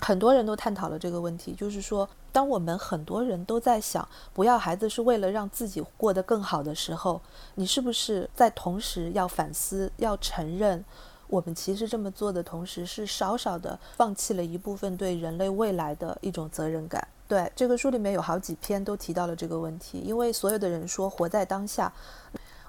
[0.00, 7.20] 很多人都探讨了这个问题，就是说，当我们很多人都在想不要孩子是为了让自己过得更好的时候，
[7.54, 10.84] 你是不是在同时要反思、要承认，
[11.28, 17.06] 我们其实这么做的同时是少少的放弃了一部分对人类未来的一种责任感？
[17.26, 21.90] 对，这个书里面有好几篇都提到了这个问题，因为所有的人说活在当下。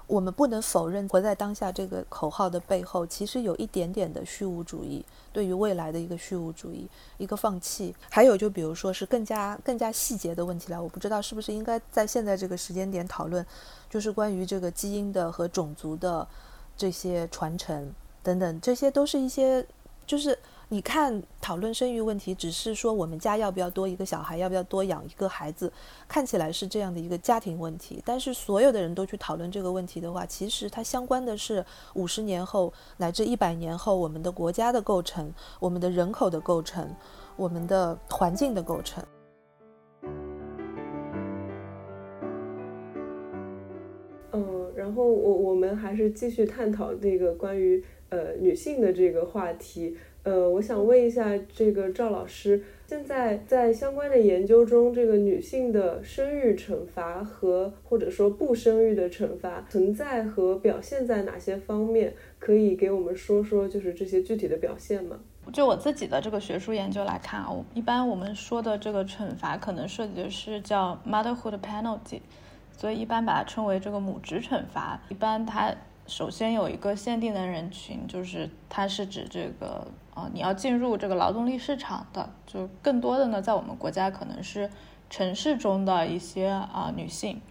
[0.06, 6.88] 我们不能否认“活在当下”这个口号的背后，其实有一点点的虚无主义，对于未来的一个虚无主义，
[7.18, 7.94] 一个放弃。
[8.08, 13.44] 还有，就比如说是更加更加细节的问题了，我不知道是不是应该在现在这个时间点讨论，
[13.90, 16.26] 就是关于这个基因的和种族的
[16.76, 17.92] 这些传承
[18.22, 19.66] 等等，这些都是一些
[20.06, 20.38] 就是。
[20.68, 25.72] 你看，讨论生育问题，只是说我们家要不要多一个小孩，要不要多养一个孩子，
[26.08, 28.02] 看起来是这样的一个家庭问题。
[28.04, 36.92] 但是所有的人都去讨论这个问题的话，其实它相关的是五十年后乃至一百年后我们的国家的构成、我们的人口的构成、
[37.36, 39.04] 我们的环境的构成。
[44.32, 49.96] 嗯，然后我我们还是继续探讨这个关于呃女性的这个话题。
[50.26, 62.12] 呃，我想问一下这个赵老师，现在在相关的研究中，这个女性的生育惩罚和或者说不生育的惩罚存在和表现在哪些方面？
[62.40, 65.16] 可以给我们说说，就是这些具体的表现吗？
[65.52, 72.18] 就我自己的这个学术研究来看啊，一般我们说的这个惩罚可能涉及的是叫 motherhood penalty，
[72.76, 75.00] 所以一般把它称为这个母职惩罚。
[75.08, 75.72] 一般它
[76.06, 79.86] 首先有一个限定的人群，就是它是指这个。
[80.16, 84.70] 啊，你要进入这个劳动力市场的，就更多的呢，在我们国家可能是
[85.10, 87.42] 城市中的一些啊女性，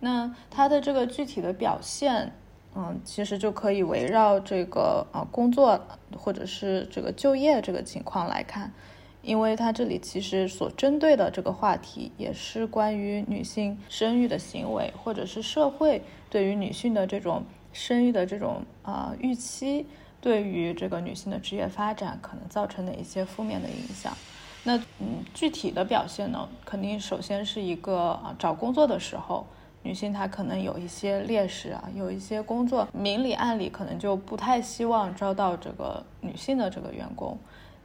[0.00, 2.32] 那她的这个具体的表现，
[2.74, 5.78] 嗯，其实就可以围绕这个啊工作
[6.16, 8.72] 或者是这个就业这个情况来看，
[9.20, 17.44] 因为它这里其实所针对的这个话题也是关于女性生育的行为，或者是社会对于女性的这种
[17.74, 19.86] 生育的这种啊预期。
[20.22, 24.16] 对于这个女性的职业发展可能造成的一些负面的影响。
[24.62, 29.46] 那嗯，具体的表现呢，肯定首先是一个啊，找工作的时候，
[29.82, 37.36] 女性她可能有一些劣势啊，有一些工作明里暗里可能就不太希望招到这个女性的这个员工。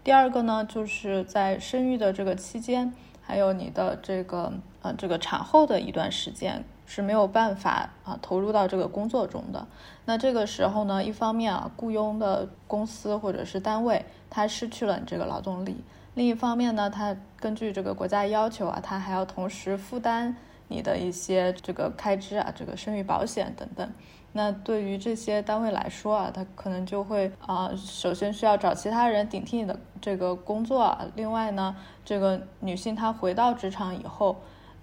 [0.01, 6.63] 第二个呢，就是在生育的这个期间，还有你的这个呃这个产后的一段时间。
[6.89, 9.67] 是没有办法啊投入到这个工作中的。
[10.05, 15.75] 那这个时候呢，一方面啊，雇佣的公司或者是单位它失去了你这个劳动力；
[16.15, 20.35] 另一方面呢，它根据这个国家要求啊，它还要同时负担
[20.67, 23.87] 你的一些这个开支啊，这个生育保险等等。
[24.31, 31.05] 那对于这些单位来说啊，它可能就会啊，首先需要找其他人顶替你的这个工作啊。
[31.15, 34.37] 另外呢，这个女性她回到职场以后。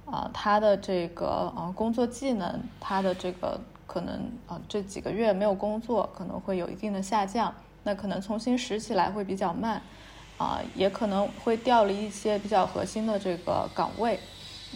[0.06, 7.52] 啊，他的这个啊工作技能，他的这个可能啊这几个月没有工作，可能会有一定的下降，
[7.82, 9.82] 那可能重新拾起来会比较慢，
[10.38, 14.20] 啊，也可能会调离一些比较核心的这个岗位。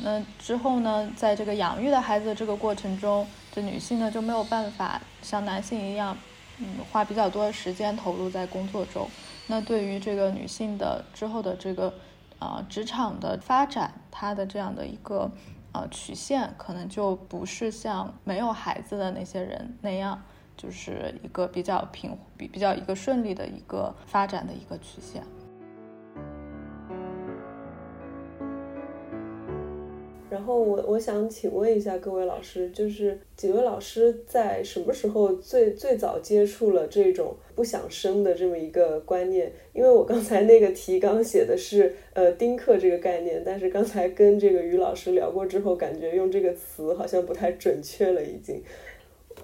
[0.03, 6.18] 那之后呢，在这个养育的孩子这个过程中，这女性呢就没有办法像男性一样，
[6.59, 9.09] 嗯，花比较多的时间投入在工作中。
[9.47, 11.95] 那对于这个女性的之后的这个。
[12.41, 15.30] 啊，职场的发展，它的这样的一个
[15.72, 20.20] 呃曲线，可能就不是像没有孩子的那些人那样，
[20.57, 25.22] 就是一个比较平比比较一个顺利的一个发展的一个曲线。
[30.41, 39.53] 然后我我想请问一下各位老师，就是几位老师在什么时候最最早接触了这种不想生的这么一个观念？
[39.74, 48.62] 因为我刚才那个提纲写的是呃丁克这个概念，但是刚才跟这个于老师聊过之后，感觉用这个词好像不太准确了，已经。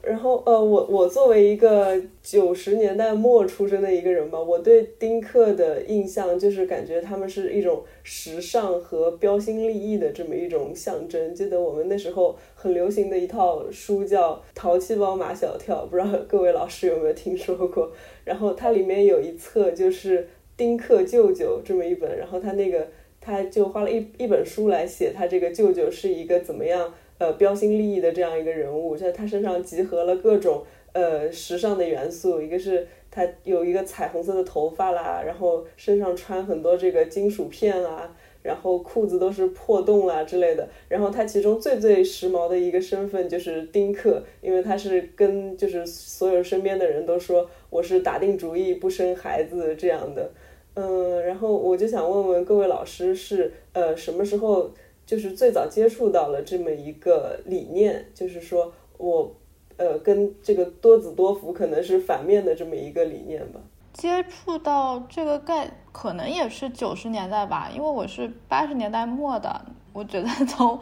[0.07, 11.35] 然后，呃，我我作为一个九十年代末出生的一个人吧，我对丁克的印象就是感觉他们是一种时尚和标新立异的这么一种象征。
[11.35, 17.91] 记得我们那时候很流行的一套书叫《淘气包马小跳》，不知道各位老师有没有听说过？
[18.25, 22.87] 然后它里面有一册就是丁克舅舅这么一本，然后他那个
[23.21, 26.95] 他就花了一一本书来写他这个舅舅是一个怎么样。
[27.19, 30.63] 呃，标新立异的这样一个人物，在他身上集合了各种
[30.93, 32.43] 呃时尚的元素。
[32.43, 40.69] 一个是他有一个彩虹色的头发啦，然后身上穿很多这个金属片啊，然后裤子都是破洞啦之类的。
[40.91, 50.31] 然后他其中最最时髦的一个身份就是丁克，因为他是跟就是所有身边的人都说我是打定主意不生孩子这样的。
[50.75, 54.71] 嗯，然后我就想问问各位老师是呃什么时候？
[55.07, 59.33] 就是最早接触到了这么一个理念，就是说我，
[59.77, 63.61] 呃，跟这个多子多福可能是反面的这么一个理念吧。
[63.93, 69.65] 接触到这个概，可能也是九十年代吧，因为我是八十年代末的。
[69.93, 70.79] 我觉得从，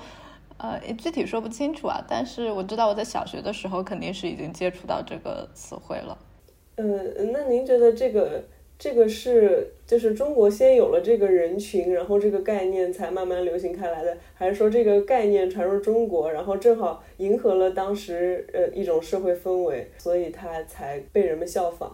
[0.57, 6.17] 呃，具体说不清楚啊，但是我知道我在小学的时候肯定是已经接触到这个词汇了。
[6.77, 8.43] 嗯，那您觉得这个？
[8.77, 21.93] 这个是就是中国先有了这个人群，然后这个概念才慢慢流行开来的，还是说这个概念传入中国，然后正好迎合了当时呃一种社会氛围，所以它才被人们效仿？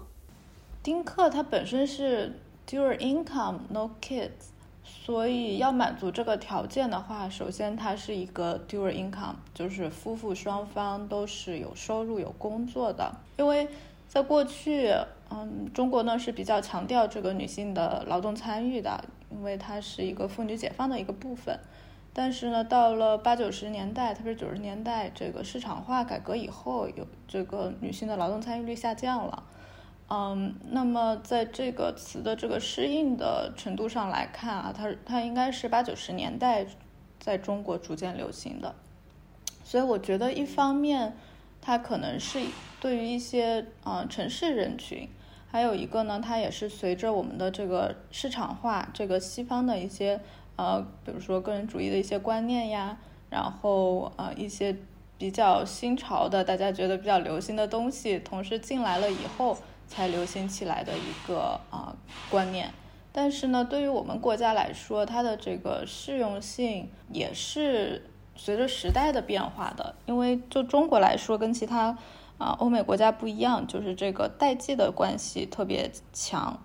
[0.82, 2.32] 丁克它本身是
[2.66, 4.48] dual income no kids，
[4.82, 13.68] 所以要满足这个条件的话，首先它是一个 dual income，就是夫妇双方都是有收入有工作的，因为
[14.08, 14.90] 在过去。
[15.32, 21.58] 嗯，中国呢是比较强调这个女性的劳动参与的，因为它是一个妇女解放的一个部分。
[22.12, 29.44] 但是呢，到了八九十年代，特别是九十年代，这个市场化改革以后，有这个女性的劳动参与率下降了。
[30.08, 36.66] 嗯，那么在这个词的这个适应的程度上来看啊，它它应该是八九十年代
[37.20, 38.74] 在中国逐渐流行的。
[39.62, 41.16] 所以我觉得，一方面
[41.62, 42.40] 它可能是
[42.80, 45.08] 对于一些啊城市人群。
[45.52, 50.20] 还有一个呢，它也是随着我们的这个市场化，这个西方的一些
[50.54, 52.96] 呃，比如说个人主义的一些观念呀，
[53.30, 54.76] 然后呃一些
[55.18, 61.96] 比较新潮的，大家觉得比较流行的东西，同时进来了以后才流行起来的一个啊
[62.30, 62.70] 观念。
[63.10, 71.98] 但是呢，对于我们国家来说，它的这个适用性也是随着时代的变化的，因为就中国来说，跟其他。
[72.40, 76.58] 啊，欧美国家不一样，就是这个代际的关系特别强。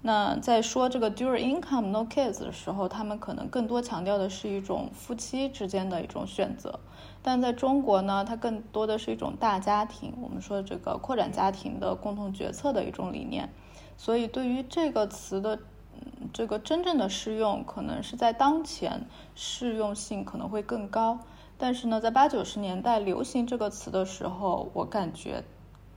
[0.00, 6.80] 那在说这个 dual income no kids 的时候，他们可能更多强调的是一种夫妻之间的一种选择，
[7.20, 13.52] 但在中国呢，它更多的是一种大家庭，我们说这个扩展家庭的共同决策的一种理念。
[13.98, 15.56] 所以对于这个词的
[15.94, 19.04] 嗯这个真正的适用，可能是在当前
[19.34, 21.18] 适用性可能会更高。
[21.60, 25.42] 但是呢，在八九十年代流行这个词的时候，我感觉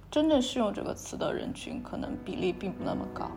[0.09, 3.31] 真正适用这个词的人群可能比例并不那么高。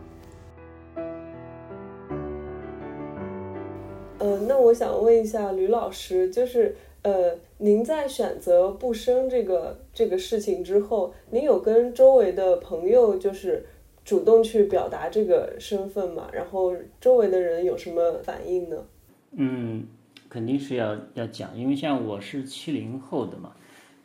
[4.20, 13.66] 嗯，那我想问一下吕老师，就是呃，您在选择不生这个这个事情之后，您有跟周围的朋友就是
[14.02, 16.30] 主动去表达这个身份吗？
[16.32, 18.86] 然后周围的人有什么反应呢？
[19.32, 19.86] 嗯，
[20.34, 23.52] 肯定是要要讲，因为像我是七零后的嘛，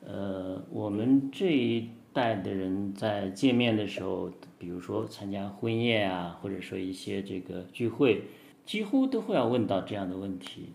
[0.06, 8.22] 呃，我们这一代的人在见面的时候，比如说参加婚宴啊，或者说一些这个聚会。
[8.64, 10.74] 几乎都会要问到这样的问题，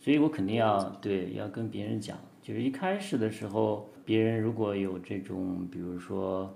[0.00, 6.50] 所以我肯定要对要跟别人讲，就是一开始的时候，别人如果有这种，比如说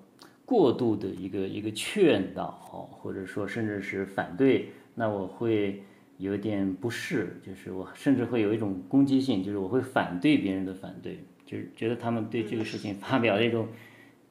[0.47, 2.53] 过度的一个一个劝导，
[2.91, 5.83] 或者说甚至是反对，那我会
[6.19, 13.67] 有点不适，就是我甚至会有一种攻击性，就是我会反对别人的反对，就是觉得他们对这个事情发表的一种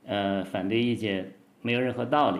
[0.06, 1.32] 呃反对意见
[1.62, 2.40] 没有任何道理。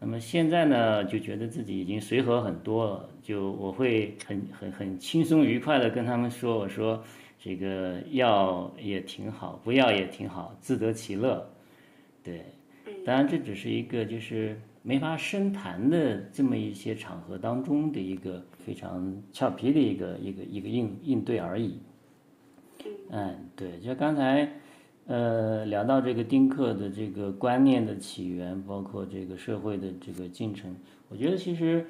[0.00, 7.00] 那么现在呢，就觉得自己已经随和很多了，就我会很很很轻松愉快的跟他们说，我说
[7.38, 11.48] 这个要也挺好，不要也挺好，自得其乐。
[12.24, 12.44] 对，
[13.04, 21.78] 当然这只是一个就是没法深谈的这么一些场合当中的一个非常俏皮的一个一个一个应应对而已。
[23.10, 24.48] 嗯，对，就刚才。
[25.04, 30.72] 呃，聊到这个丁克的这个观念的起源，包括这个社会的这个进程，
[31.08, 31.84] 我觉得其实，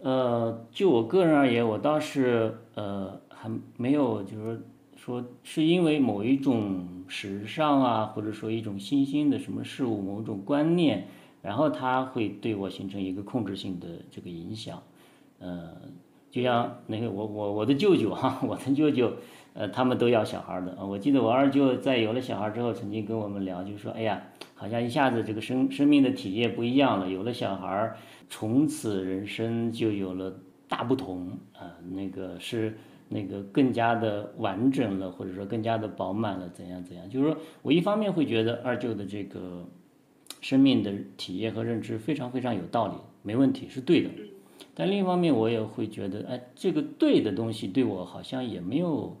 [0.00, 4.60] 呃，就我个人而言，我倒是呃还没有就是
[4.96, 11.06] 说是因为某一种时尚啊，或者说一种新兴的什么事物、某种观念，
[11.42, 14.82] 然后它会对我形成一个控制性的这个影响。
[15.38, 15.72] 呃，
[16.30, 19.12] 就像那个我我我的舅舅哈，我的舅舅。
[19.52, 20.84] 呃，他们都要小孩的啊！
[20.84, 24.22] 我记得我二舅在有了小孩之后，曾经跟我们聊，就说，哎呀，
[24.54, 27.10] 好像一下子这个生生命的体验不一样了。
[27.10, 27.92] 有了小孩，
[28.28, 30.32] 从此人生就有了
[30.68, 31.66] 大不同啊！
[31.90, 32.78] 那个是
[33.08, 37.10] 那个更加的完整了，或者说更加的饱满了，怎样怎样？
[37.10, 39.66] 就是说我一方面会觉得二舅的这个
[40.40, 44.10] 生命的体验和认知非常非常有道理，没问题，是对的。
[44.74, 49.16] 但另一方面，我也会觉得，哎，这个对的东西对我好像也没有。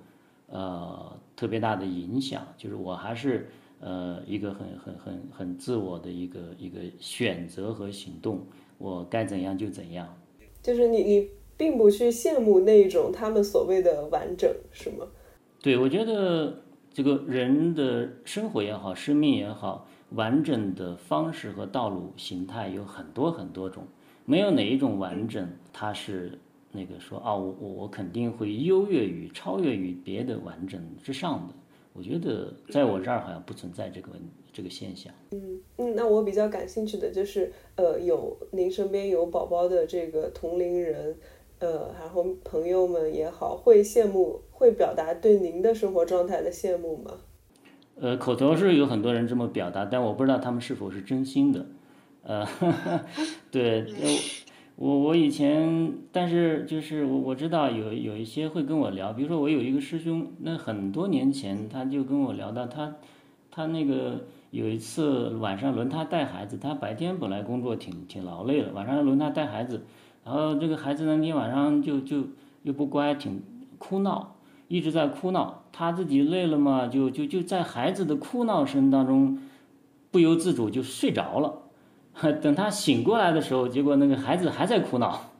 [0.52, 3.48] 呃，特别大的影响，就是我还是
[3.78, 8.44] 呃一个很很很很自我的一个一个选择和行动，
[8.76, 10.12] 我该怎样就怎样。
[10.60, 15.06] 就是你你并不去羡慕那一种他们所谓的完整，是吗？
[15.62, 16.60] 对，我觉得
[16.92, 23.84] 这个人的生活也好，生命也好，完整的方式和道路形态有很多很多种，
[24.24, 26.38] 没有哪一种完整，它是。
[26.72, 31.54] 那个说啊，我我我肯定会优越于、超越于别的完整之上的。
[31.92, 35.12] 我觉得在我这儿好像不存在这个问这个现象。
[35.32, 41.18] 嗯嗯，那我比较感兴趣的就是，呃，有您身边有宝宝的这个同龄人，
[41.58, 47.18] 呃，然后朋友们也好，会羡慕，会表达对您的生活状态的羡慕吗？
[48.00, 51.66] 呃，口头是有很多人这么表达，但我不知道他们是否是真心的。
[52.22, 52.46] 呃，
[53.50, 53.86] 对。
[54.76, 62.94] 我我以前，但是就是我我知道有有一些会跟我聊，比如说我有一个师兄，那很多年前他就跟我聊到他，
[63.50, 69.82] 他那个有一次晚上轮他带孩子，他白天本来工作挺挺劳累了，晚上轮他带孩子，
[70.24, 72.24] 然后这个孩子那天晚上就就
[72.62, 73.42] 又不乖，挺
[73.76, 74.34] 哭闹，
[74.68, 79.38] 一直在哭闹，他自己累了嘛，就就就在孩子的哭闹声当中，
[80.10, 81.62] 不由自主就睡着了。
[82.42, 85.30] 等他醒过来的时候，结果那个孩子还在哭闹。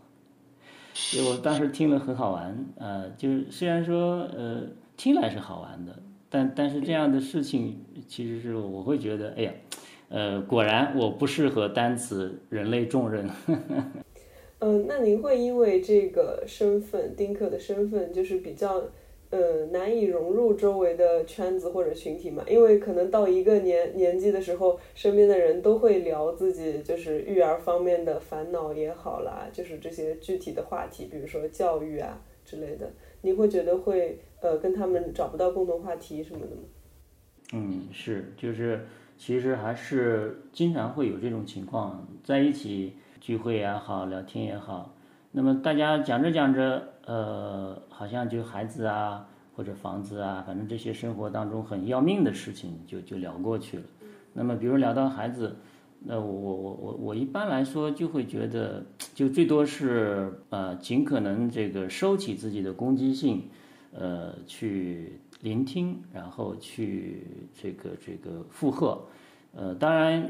[0.95, 4.63] 结果当时听了很好玩，呃，就是虽然说呃
[4.97, 9.53] 听来是好玩的，但但是这样的事情其实是我会觉得，哎呀，
[10.09, 13.29] 呃，果然我不适合担此人类重任。
[14.61, 18.83] 嗯， 那您会因为这个身份，丁克的身份，就是比较。
[19.31, 32.91] 呃，难以融入周围的圈子或者群体嘛，因为可能到一个年年纪的时候，身边的人都会聊自己就是育儿方面的烦恼也好啦，就是这些具体的话题，比如说教育啊之类的，
[33.23, 36.63] 你会觉得会呃跟他们找不到共同话题什么的吗？
[37.53, 38.85] 嗯，是，就是
[39.17, 44.93] 其实还是经常会有这种情况，在一起聚会也好，聊天也好，
[45.33, 53.85] 那么大家讲着讲着，呃，好像就孩子啊或者房子啊，反正这些生活当中很要命的事情就就聊过去了。
[54.33, 55.57] 那么比如聊到孩子。
[56.03, 58.83] 那我我我我我一般来说就会觉得，
[59.15, 63.51] 就最多是呃尽可能这个收起自己的攻击性，
[63.93, 68.99] 呃去聆听，然后去这个这个附和，
[69.55, 70.27] 呃当然，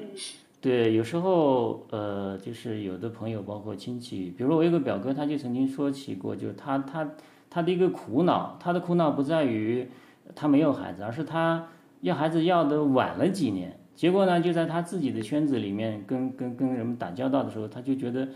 [0.61, 7.11] 对有时候呃就是有的朋友包括亲戚，比如我有个表哥，他就曾经说起过，就是他他
[7.49, 9.89] 他的一个苦恼，他的苦恼不在于
[10.35, 11.67] 他没有孩子，而是他
[12.03, 13.77] 要孩子要的晚了几年。
[13.95, 18.27] 结果呢，就在他自己的圈子里面，跟跟跟人们打交道的时候，他就觉得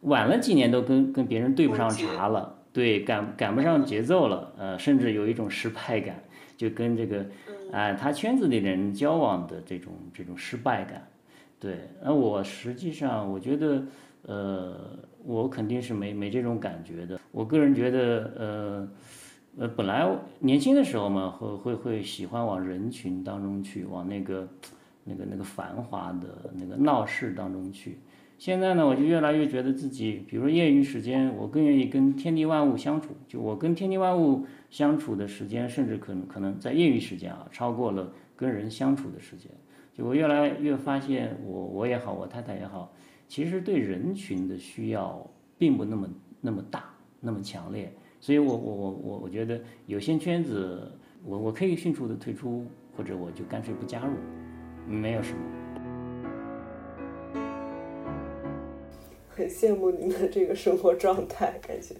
[0.00, 6.22] 晚了几年都跟跟别人对不上茬了，对，赶赶不上节奏了，呃，甚至有一种失败感，
[6.56, 7.24] 就跟这个，
[7.72, 11.08] 啊，他圈子里人交往的这种这种失败感，
[11.58, 13.82] 对，那我实际上我觉得，
[14.22, 17.18] 呃，我肯定是没没这种感觉的。
[17.32, 18.88] 我个人觉得，呃，
[19.58, 24.48] 呃，本来年轻的时候嘛，会会会喜欢往人群当中去，往那个。
[25.08, 27.96] 那个那个繁华的那个闹市当中去，
[28.38, 33.10] 现在呢，我就越来越觉得自己，比如说业余时间，我更愿意跟天地万物相处。
[33.28, 39.48] 就我跟天地万物相处的时间，甚至可能可能在业余时间啊，超过了跟人相处的时间。
[39.96, 42.92] 就我越来越发现，我我也好，我太太也好，
[43.26, 45.26] 其实对人群的需要
[45.56, 46.06] 并不那么
[46.42, 47.90] 那么大，那么强烈。
[48.20, 50.92] 所以我我我我我觉得有些圈子，
[51.24, 54.12] 我我可以迅速的退出，或者我就干脆不加入。
[54.86, 55.40] 没有什么，
[59.28, 61.94] 很羡慕您的这个生活状态，感觉。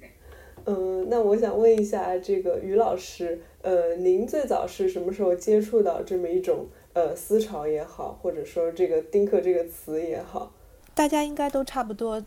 [0.66, 10.50] 嗯，那我想问一下，这个于老师，呃，您最早是什么时候接触到这么一种呃思潮也好，或者说这个“丁克”这个词也好？
[10.94, 12.24] 大家应该都差不多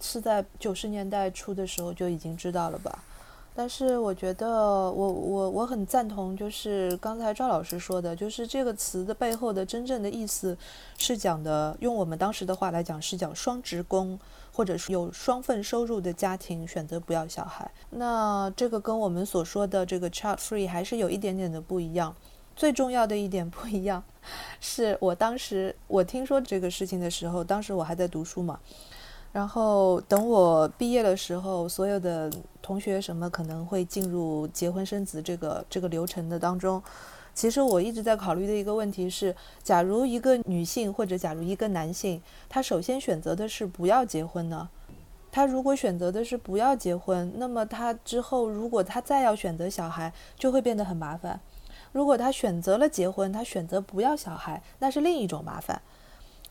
[0.00, 3.04] 是在九十年代初的时候就已经知道了吧？
[3.54, 10.56] 但是我觉得，我我我很赞同，就是刚才赵老师说的，就是这个词的背后的真正的意思，
[10.98, 14.18] 是讲的，用我们当时的话来讲，是讲双职工
[14.52, 17.70] 或者是有双份收入的家庭选择不要小孩。
[17.88, 22.14] 那这个跟我们所说的这个 child free 还是有一点点的不一样。
[22.56, 24.02] 最重要的一点不一样，
[24.58, 28.58] 是我当时我听说这个事情的时候，当时我还在读书嘛。
[29.32, 32.32] 然后等我毕业的时候，所有的
[32.62, 36.82] 同学什么可能会进入结婚生子这个这个流程的当中。
[37.34, 44.70] 其实我一直在考虑的一个问题是：假如一个女性或者假如一个男性，他首先选择的是不要结婚呢？
[45.30, 51.38] 他如果选择的是不要结婚，那么他之后如果他再要选择小孩，就会变得很麻烦。
[51.96, 55.80] 如果他选择了结婚，他选择不要小孩，那是另一种麻烦。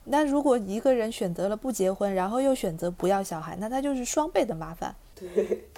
[0.05, 4.95] 那如果一个人选择了不结婚，然后又选择不要小孩，那他就是双倍的麻烦。
[5.13, 5.69] 对，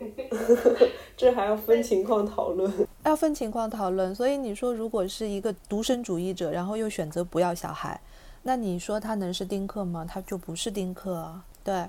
[1.14, 2.72] 这还要分情况讨论。
[3.04, 4.14] 要分情况讨论。
[4.14, 8.00] 所以你说，如果是一个独身主义者，然后又选择不要小孩，
[8.44, 10.06] 那你说他能是丁克吗？
[10.08, 11.38] 他就不是丁克。
[11.62, 11.86] 对。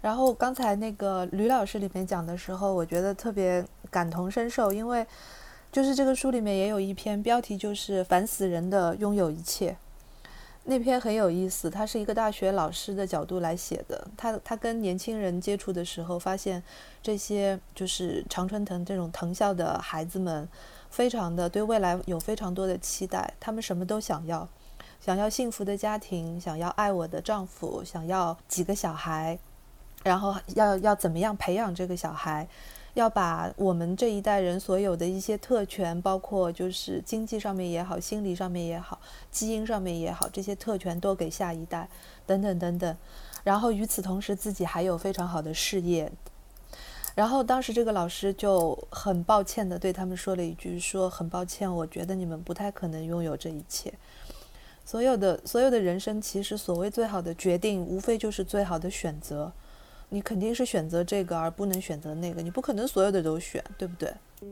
[0.00, 5.04] 然后刚才那个吕老师里面讲的时候，我觉得特别感同身受，因为
[5.74, 9.76] 就是这个书里面也有一篇标题，就是“烦死人的拥有一切”。
[10.62, 14.06] 那篇很有意思，他是一个大学老师的角度来写的。
[14.16, 16.62] 他他跟年轻人接触的时候，发现
[17.02, 20.48] 这些就是常春藤这种藤校的孩子们，
[20.90, 23.34] 非常的对未来有非常多的期待。
[23.40, 24.48] 他们什么都想要，
[25.00, 29.36] 想要幸福的家庭，想要爱我的丈夫，想要几个小孩，
[30.04, 32.46] 然后要要怎么样培养这个小孩。
[32.94, 41.88] 要把我们这一代人所有的一些特权，包括就是经济上面也好，心理上面也好，基因上面也好，这些特权都给下一代，
[42.24, 42.96] 等等等等。
[43.42, 46.10] 然后与此同时，自己还有非常好的事业。
[47.14, 53.92] 然后当时这个老师就很抱歉的对他们说了一句：“说很抱歉，我觉得你们不太可能拥有这一切。
[54.84, 59.52] 所有的所有的人生，其实所谓最好的决定，无非就是最好的选择。”
[60.14, 62.40] 你肯定是选择这个，而不能选择那个。
[62.40, 64.08] 你不可能所有的都选，对不对？
[64.42, 64.48] 嗯，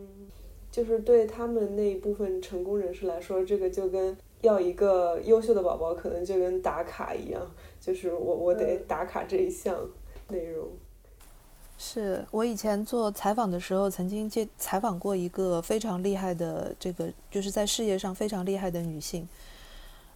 [0.72, 7.48] 就是对他们那一部分成功人士来说，这个就跟要一个优秀的宝宝，可能就跟打卡一样，
[7.80, 9.88] 就是我我得打卡这一项
[10.30, 10.66] 内容。
[11.78, 19.28] 是我以前做采访的时候，曾经接采访过一个非常厉害的，这个就是在事业上非常厉害的女性。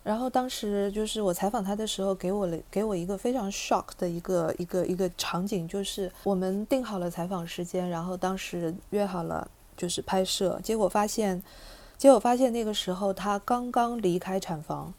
[0.07, 11.43] 然后当时就是我采访他的时候，给我了给我一个非常 shock 的一个一个一个场景，就是我们定好了采访时间，然后当时约好了就是拍摄，结果发现，
[11.99, 14.95] 结果发现那个时候他刚刚离开产房，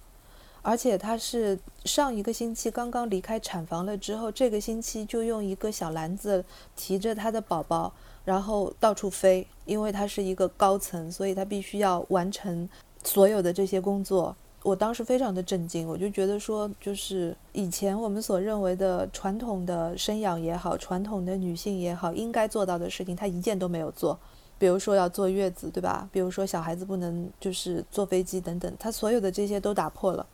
[0.62, 6.44] 而且他是上一个星期刚刚离开产房了之后，这个星期就用一个小篮子
[6.76, 7.94] 提着他的宝宝，
[8.26, 12.68] 然后到处飞，因为他是一个高层，所以他必须要完成
[13.06, 14.36] 所有的这些工作。
[14.68, 24.20] 我当时非常的震惊，我就觉得说，就是以前我们所认为的传统的生养也好，传统的女性也好，应该做到的事情，她一件都没有做。
[24.60, 26.10] 比如说要坐月子，对吧？
[26.12, 30.26] 比如说小孩子不能就是坐飞机等等，她所有的这些都打破了。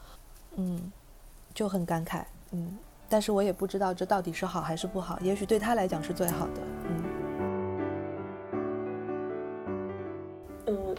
[0.55, 0.91] 嗯，
[1.53, 2.23] 就很感慨。
[2.53, 2.75] 嗯，
[3.07, 6.61] 但是我也不知道这到底是好还是不好，也许对她来讲是最好的。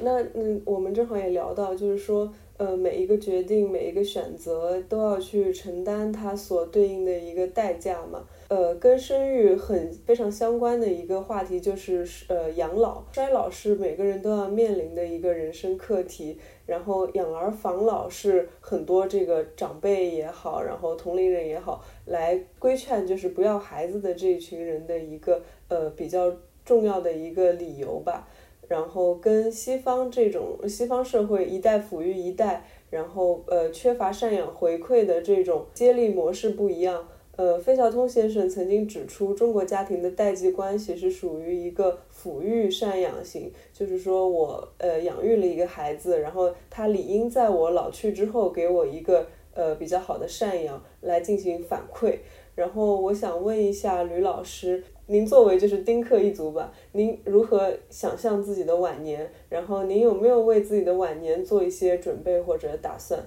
[0.05, 2.33] 那嗯，我们正好也聊到，就是说。
[2.57, 8.25] 呃，每一个决定，每一个选择，都要去承担它所对应的一个代价嘛。
[8.47, 16.39] 呃，跟生育很非常相关的一个话题就是呃养老，衰老是每个人都要面临的一个人生课题。
[16.65, 26.33] 然后养儿防老是很多这个长辈也好，然后同龄人也好，来规劝就是不要孩子的这一群人的一个呃比较
[26.65, 28.29] 重要的一个理由吧。
[28.75, 37.07] 然后跟西方这种西方社会一代抚育一代，然后呃缺乏赡养回馈的这种接力模式不一样。
[37.37, 52.19] 呃，费孝通先生曾经指出，中国家庭的代际关系是属于一个抚育赡养型，就是说我呃养育了一个孩子，然后他理应在我老去之后给我一个呃比较好的赡养来进行反馈。
[52.57, 54.83] 然后我想问一下吕老师。
[55.07, 59.31] 您作为就是丁克一族吧，您如何想象自己的晚年？
[59.51, 63.21] 然后您有没有为自己的晚年做一些准备或者打算？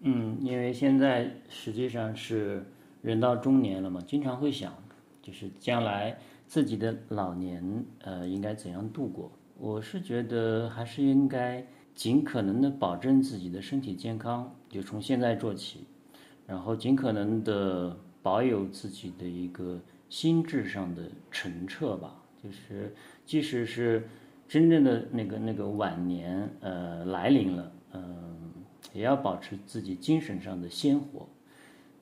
[0.00, 2.62] 嗯，因为现在实际上是
[3.00, 4.74] 人到中年了嘛，经常会想，
[5.22, 9.32] 就是将来自己的老年，呃，应该怎样度过？
[9.58, 15.86] 我是觉得还是应该尽可能的保证自己的身体健康，就从现在做起，
[16.46, 19.80] 然后尽可能的保有自己的一个。
[20.14, 22.94] 心智上的澄澈吧，就是
[23.26, 24.06] 即使是
[24.46, 28.52] 真正的那个那个晚年呃来临了，嗯，
[28.92, 31.28] 也要保持自己精神上的鲜活，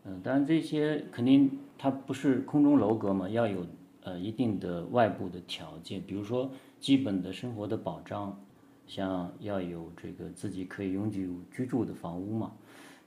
[0.04, 3.66] 嗯，当然这些肯定它不是空中楼阁嘛，要有
[4.02, 8.38] 呃一定的外部的条件，比如说基本的生活的保障，
[8.86, 12.52] 像要有这个自己可以永久居住的房屋嘛，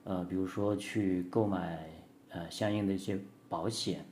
[0.06, 1.88] 呃，比如说去购买
[2.30, 4.04] 呃相应的一些保险。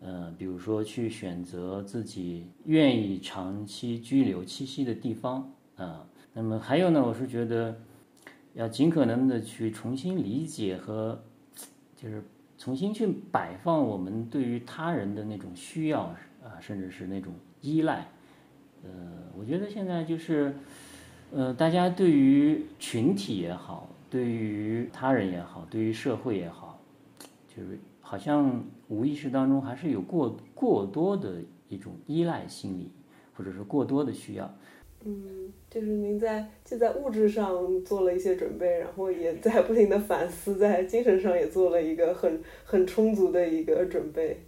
[0.00, 6.06] 呃，比如说去选择自己愿意长期居留栖息的地方啊。
[6.32, 7.74] 那么还有呢，我是觉得
[8.54, 11.22] 要尽可能的去重新理解和，
[11.96, 12.22] 就是
[12.58, 16.02] 重新去摆放我们对于他人的那种需要
[16.42, 18.08] 啊，甚至是那种依赖。
[18.82, 18.90] 呃，
[19.38, 20.54] 我觉得现在就是，
[21.32, 26.78] 呃，大家对于群体也好，对于他人也好，对于社会也好，
[27.48, 27.78] 就是。
[28.06, 31.36] 好像无意识当中还是有过过多的
[31.68, 32.90] 一种依赖心理，
[33.36, 34.54] 或者是过多的需要。
[35.06, 44.40] 嗯，就是您在就在物质上做了一些准备，然后也在不停的反思，在精神上也做了一个很很充足的一个准备。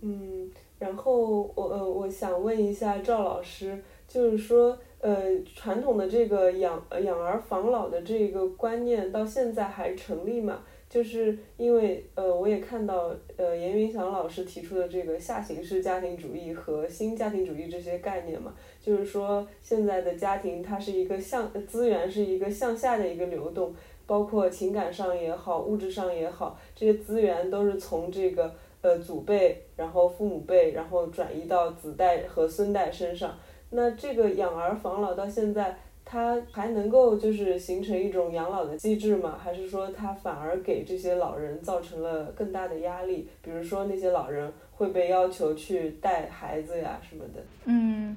[0.00, 10.64] 嗯，然后我呃我想问一下赵老师，就是说呃传统的这个养养儿防老的这个观念到现在还成立吗？
[10.94, 23.74] 就是因为呃，我也看到呃，严云祥老师提出的这个下行式家庭主义和新家庭主义这些概念嘛，就是说现在的家庭它是一个向资源是一个向下的一个流动，
[24.06, 33.36] 包括情感上也好，物质上也好，这些资源都是从这个呃祖辈，然后父母辈，然后转移到子代和孙代身上。
[33.70, 35.76] 那这个养儿防老到现在。
[36.14, 39.36] 它还能够就是形成一种养老的机制吗？
[39.42, 43.28] 还是说它反而给这些老人造成了更大的压力？
[43.42, 47.42] 比如说那些老人会被要求去带孩子呀什么的。
[47.64, 48.16] 嗯，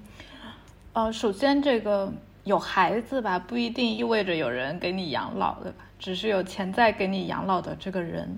[0.94, 5.78] 呃，首先这个有孩子吧，不一定意味着有人给你养老，对吧？
[5.98, 8.38] 只是有潜在给你养老的这个人。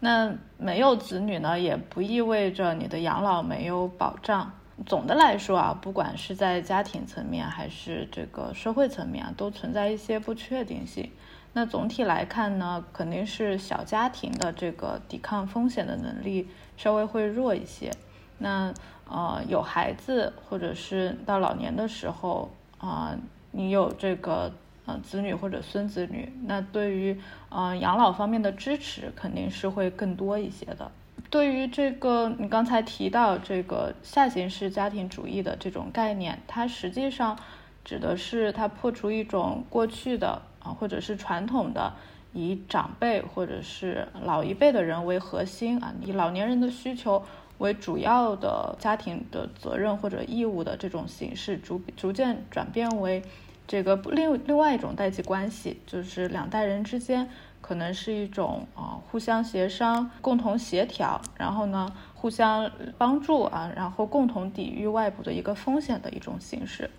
[0.00, 4.52] 那没有子女呢，也不意味着你的养老没有保障。
[4.86, 11.10] 总的来说啊，不管是在家庭层面还是这个社会层面啊，都存在一些不确定性。
[11.52, 17.90] 那总体来看呢，肯定是小家庭的这个抵抗风险的能力稍微会弱一些。
[18.38, 18.72] 那
[19.08, 23.16] 呃，有孩子或者是到老年的时候啊，
[23.50, 24.52] 你有这个
[24.86, 27.18] 呃子女或者孙子女，那对于
[27.48, 30.92] 呃养老方面的支持肯定是会更多一些的。
[31.30, 37.38] 对于这个，你刚才提到这个下行式家庭主义的这种概念，它实际上
[37.84, 41.92] 指的是它破除一种过去的啊，或者是传统的
[42.32, 47.22] 以长辈或者是老一辈的人为核心啊，以老年人的需求
[47.58, 53.22] 为主要的家庭的责任或者义务的这种形式，逐逐渐转变为
[53.66, 57.28] 这个另另外一种代际关系，就是两代人之间
[57.68, 66.90] 可能是一种啊互相协商、共同协调，然后呢互相帮助啊，然后共同抵御外部的一个风险的一种形式。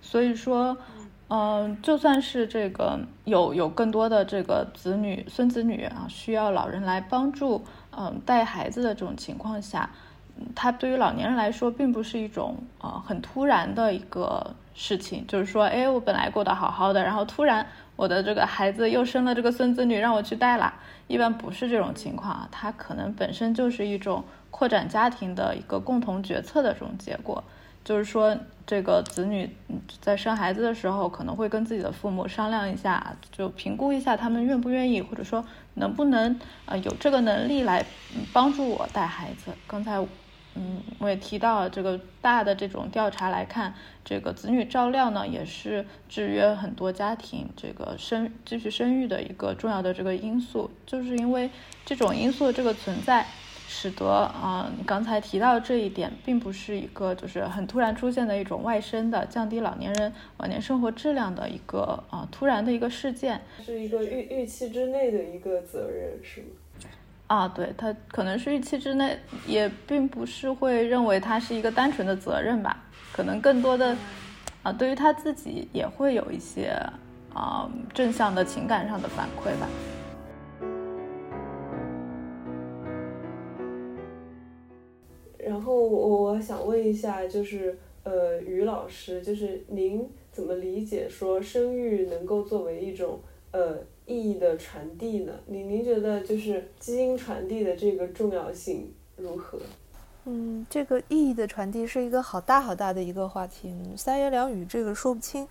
[0.00, 0.76] 所以说。
[1.28, 7.64] 嗯，就算是这个有有更多的这个子女、孙子女啊，需要老人来帮助，
[7.96, 9.88] 嗯，带孩子的这种情况下，
[10.54, 15.26] 他对于老年人来说，并不是一种呃很突然的一个事情。
[15.26, 17.66] 就是说，哎，我本来过得好好的，然后突然
[17.96, 20.74] 我的这个孩子又生了这个孙子女，让我去带啦。
[21.06, 27.44] 一般不是这种情况啊，他可能本身就是一种扩展家庭的一个共同决策的这种结果。
[27.84, 28.34] 就是说，
[28.66, 29.54] 这个子女
[30.00, 37.84] 在生孩子的时候，可能会跟自己的父母商量一下，就评估一下他们愿不愿意，或者说能不能啊有这个能力来
[38.32, 39.52] 帮助我带孩子。
[39.66, 40.02] 刚才，
[40.54, 43.74] 嗯，我也提到了这个大的这种调查来看，
[44.04, 51.50] 这个子女照料呢，也是制约很多家庭这个生继续生育的一个重要的这个因素，就是因为
[51.84, 53.26] 这种因素的这个存在。
[53.66, 66.46] 使得啊，你刚才提到这一点，并不是一个就是很突然出现的一种外生的降低老年人晚年生活质量的一个啊突然的一个事件，是一个预预期之内的一个责任，是吗？
[67.26, 73.96] 啊，对，他可能是预期之内，也并不是会认为他是一个单纯的责任吧，可能更多的
[74.62, 76.76] 啊，对于他自己也会有一些
[77.32, 79.68] 啊正向的情感上的反馈吧。
[85.38, 93.20] 然后我我想问一下，就是呃，于老师，就是您怎么理解说生育能够作为一种
[93.50, 95.32] 呃意义的传递呢？
[95.46, 99.58] 您您觉得就是基因传递的这个重要性如何？
[100.24, 105.46] 嗯，这个意义的传递是一个好大好大的一个话题，三言两语这个说不清。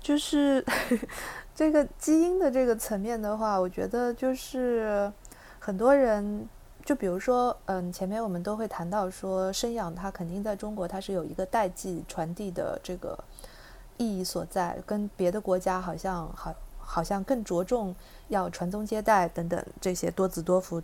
[0.00, 0.64] 就是
[1.54, 5.12] 这个基因的这个层面的话，我觉得就是
[5.58, 6.48] 很多人。
[6.84, 13.16] 就比如说，嗯，前面我们都会谈到说，生养它肯定在中国它是有一个代际传递的这个
[13.98, 16.52] 意义所在，跟别的国家好像好，
[16.92, 17.96] 好像更着重
[18.28, 20.82] 要传宗接代等等这些多子多福。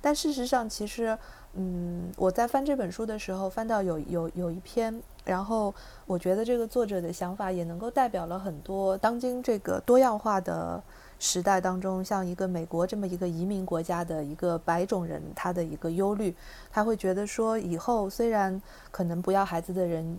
[0.00, 1.16] 但事实上，其实，
[1.52, 5.72] 嗯，我在翻这本书的时候，翻到有有有一篇，然后
[6.06, 10.82] 我觉得这个作者的想法也能够代表了很多当今这个多样化的。
[11.20, 16.34] 时代当中，像一个美国这么一个移民国家的一个白种人，他的一个忧虑，
[16.70, 20.18] 他会觉得说，以后虽然可能不要孩子的人，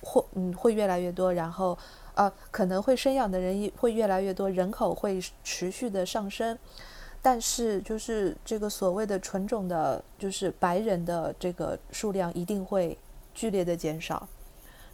[0.00, 1.76] 或嗯会越来越多，然后
[2.14, 6.58] 呃可能会生养的人会越来越多，人口会持续的上升，
[7.22, 12.96] 但是就是这个所谓的纯种的，就是白人的这个数量一定会
[13.34, 14.28] 剧烈的减少，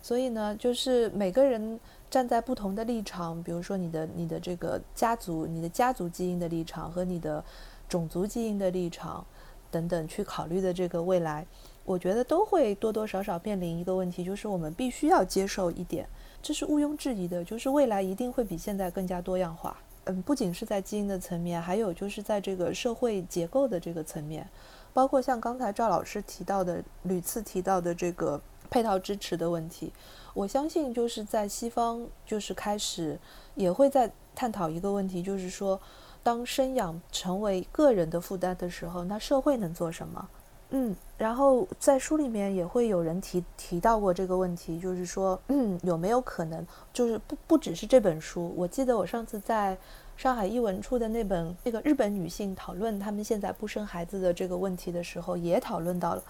[0.00, 1.78] 所以呢，就是每个人。
[2.08, 7.44] 站在不同的立场，比如说你的你的这个家族、你的家族基因的立场和你的
[7.88, 9.26] 种族基因的立场
[9.72, 11.44] 等等去考虑的这个未来，
[11.84, 16.08] 我觉得都会多多少少面临一个问题，就是我们必须要接受一点，
[16.46, 19.76] 这是毋庸置疑的，就是未来一定会比现在更加多样化。
[20.04, 24.48] 嗯，不仅是在基因的层面，还有就是在这个社会结构的这个层面，
[24.94, 28.40] 包括像刚才赵老师提到的、屡次提到的这个
[28.70, 29.92] 配套支持的问题。
[30.34, 33.18] 我相信，就是在西方，就是开始
[33.56, 35.80] 也会在探讨一个问题，就是说，
[36.22, 40.28] 当生养成为个人的负担的时候，那社会能做什么？
[40.70, 49.78] 嗯，然后在书里面也会有人提提到过这个问题，就是说，嗯，有没有可能，就是不不只是这本书，我记得我上次在
[50.16, 56.22] 上海译文出的那本那个日本女性讨论她们现在不生孩子的这个问题的时候，也讨论到了。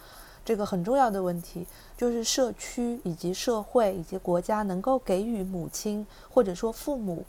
[0.45, 1.67] 这个很重要的问题
[1.97, 7.25] 就是社区以及社会以及国家能够给予母亲或者说父母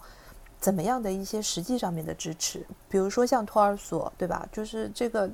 [0.59, 4.47] 怎么样的一些实际上面的支持，比如说像托儿所，对吧？
[4.51, 5.27] 就是这个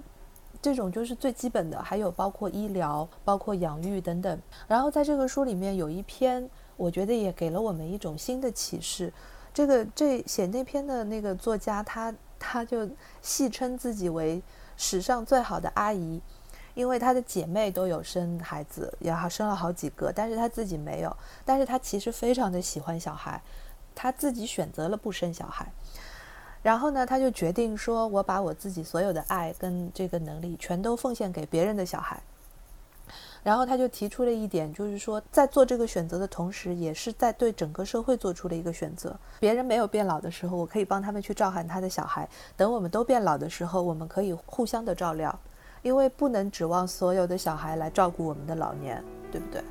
[0.64, 4.42] 这种就是最基本的，还有包括医疗、包括养育等等。
[4.66, 9.12] 然后在这个书里面有一篇，我觉得也给了我们一种新的启示。
[9.54, 12.90] 这个这写那篇的那个作家，他他就
[13.22, 14.42] 戏称自己为
[14.78, 16.22] 史上最好的阿姨。
[16.76, 21.16] 因为她的姐妹都有生孩子，也好生了好几个，但是她自己没有。
[21.46, 23.40] 但是她其实非常的喜欢小孩，
[23.94, 25.72] 她自己选择了不生小孩。
[26.64, 32.20] 然后呢，他就决定说：“我把我自己所有的爱跟这个能力全都奉献给别人的小孩。”
[33.44, 39.14] 然后他就提出了一点，就是说在做这个选择的同时，也是在对整个社会做出了一个选择。
[39.42, 45.38] 别人没有变老的时候，我可以帮他们去照看他的小孩；等我们都变老的时候，我们可以互相的照料，
[45.82, 49.62] 因为不能指望所有的小孩来照顾我们的老年，对不对？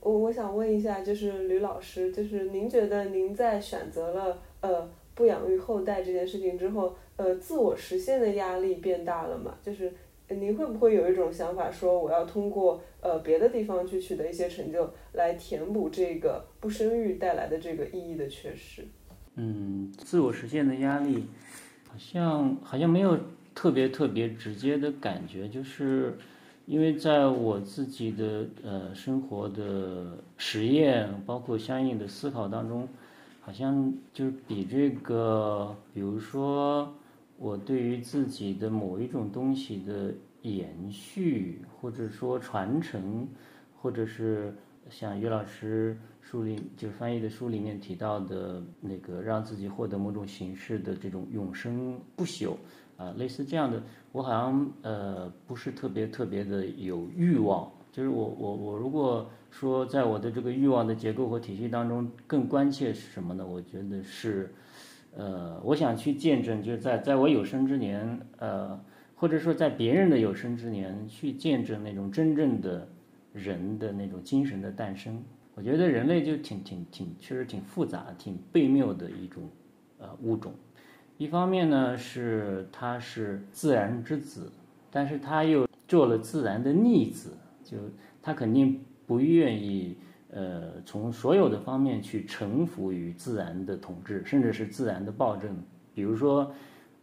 [0.00, 9.54] 我我想问一下，就是吕老师，就是您觉得您在选择了呃不养育后代这件事情之后，呃，自我实现的压力变大了吗？
[9.62, 9.92] 就是
[10.28, 18.82] 您会不会有一种想法，说我要通过呃别的地方去取得一些成就，来填补这个不生育带来的这个意义的缺失？
[19.34, 21.26] 嗯，自我实现的压力，
[21.86, 23.18] 好像好像没有
[23.54, 26.16] 特别特别直接的感觉，就是。
[26.70, 32.86] 因为在我自己的呃生活的实验，包括相应的思考当中，
[33.40, 36.88] 好像就是比这个，比如说
[37.38, 43.26] 我对于自己的某一种东西的延续，或者说传承，
[43.82, 44.54] 或者是
[44.88, 52.54] 像于老师书里就是翻译的书里面提到的那个，让自己获得某种形式的这种永生不朽。
[53.00, 53.82] 啊，类似这样的，
[54.12, 63.46] 我好像呃不是特别特别的有欲望，就是我我我如果说在我的这个欲望的结构和体系当中，更关切是什么呢？
[63.46, 64.52] 我觉得是，
[65.16, 68.78] 呃，我想去见证，就是在在我有生之年，呃，
[69.14, 72.86] 或者说在别人的有生之年，去见证那种真正的
[73.32, 75.24] 人的那种精神的诞生。
[75.54, 79.42] 我觉得人类就挺挺挺，确实挺复杂、挺悖谬的一种
[79.98, 80.52] 呃物种。
[81.20, 84.50] 一方面呢，是他是自然之子，
[84.90, 87.76] 但是他又做了自然的逆子，就
[88.22, 89.98] 他肯定不愿意，
[90.30, 95.54] 呃，从所有的方面去臣服于自然的统治，甚至是自然的暴政。
[95.92, 96.50] 比如说，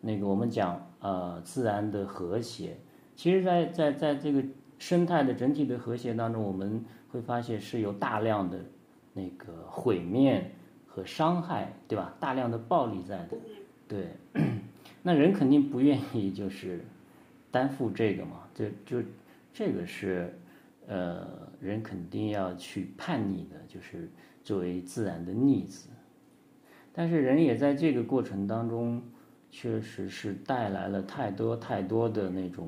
[0.02, 2.76] 那个我们讲，呃，自然的和谐，
[3.16, 4.44] 其实，在在在这个
[4.80, 8.58] 生态的整体的和谐当中，我们会发现是有大量的
[9.14, 10.50] 那个毁灭
[10.88, 12.16] 和伤害，对吧？
[12.20, 13.38] 大量的暴力在的。
[13.88, 14.08] 对，
[15.02, 16.84] 那人肯定不愿意就是
[17.50, 19.08] 担负这个嘛，就就
[19.54, 20.34] 这个是
[20.88, 21.26] 呃
[21.60, 24.10] 人肯定要去叛逆的，就是
[24.44, 25.90] 作为自然的逆子。
[26.94, 29.02] 但是人也在这个过程当中，
[29.52, 32.68] 确实是带来了太多太多的那种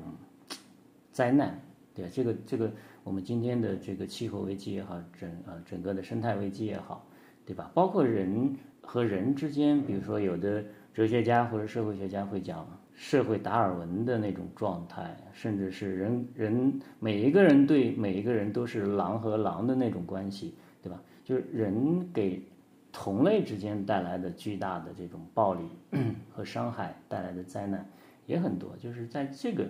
[1.12, 1.60] 灾难，
[1.94, 7.04] 对这个这个我们今天的这个气候危机也好，整呃整个的生态危机也好，
[7.50, 7.70] 对吧？
[7.74, 10.62] 包括人和人之间，比如说有的。
[10.92, 21.00] 哲学家或者社会学家会讲社会达尔文的那种状态，甚至是人人每一个人对每一个人都是狼和狼的那种关系，对吧？
[21.24, 22.42] 就是人给
[22.90, 25.62] 同类之间带来的巨大的这种暴力
[26.34, 27.88] 和伤害带来的灾难
[28.26, 28.76] 也很多。
[28.76, 29.64] 就是在这个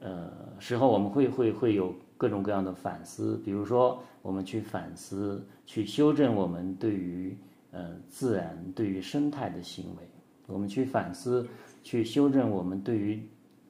[0.00, 1.92] 呃时候，我们会会会有
[2.22, 7.36] 各种各样的反思，比如说我们去反思、去修正我们对于
[7.72, 10.02] 呃自然、对于生态的行为。
[10.46, 11.48] 我们去反思，
[11.82, 13.20] 去修正我们对于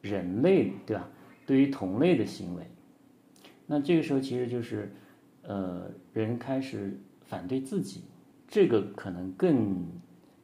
[0.02, 1.08] 人类，对吧？
[1.46, 2.66] 对于同类的行为，
[3.66, 4.92] 那这个时候其实就是，
[5.44, 8.02] 呃，人开始反对自己，
[8.46, 9.82] 这个可能更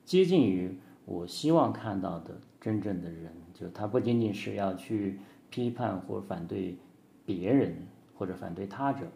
[0.07, 5.19] 接近于我希望看到的真正的人，就他不仅仅是要去
[5.51, 6.75] 批判或反对
[7.27, 7.77] 别人
[8.19, 9.07] 或者反对他者，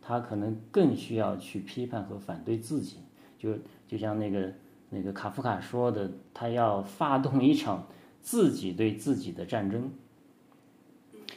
[0.00, 2.98] 他可能更需要去批判和反对自己，
[3.36, 3.56] 就
[3.88, 4.52] 就像那个。
[4.92, 7.86] 那个卡夫卡说的，他要发动一场
[8.20, 9.88] 自己对自己的战争。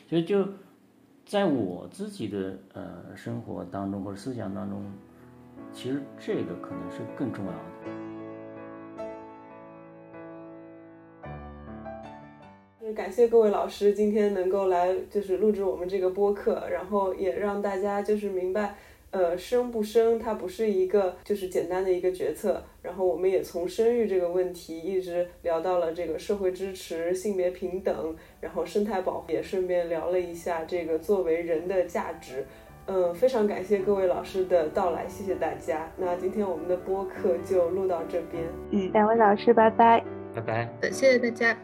[0.10, 0.44] 所以就
[1.24, 4.84] 在我自己的呃生活当中或者思想当中，
[5.72, 7.73] 其实这个可能是更重要的。
[12.94, 18.76] 感谢各位老师今天能够来就是录制我们这个播客，然后也让大家就是明白。
[19.12, 22.64] 呃，生不生，它不是一个就是简单的一个决策。
[22.82, 32.44] 然后我们也从生育这个问题一直聊到了这个社会支持、性别平等，然后生态保护，也顺便聊了一下这个作为人的价值。
[32.88, 35.92] 嗯，非常感谢各位老师的到来，谢谢大家。
[35.96, 38.44] 那今天我们的播客就录到这边。
[38.72, 41.56] 嗯，两位老师，拜拜，拜拜，谢谢大家。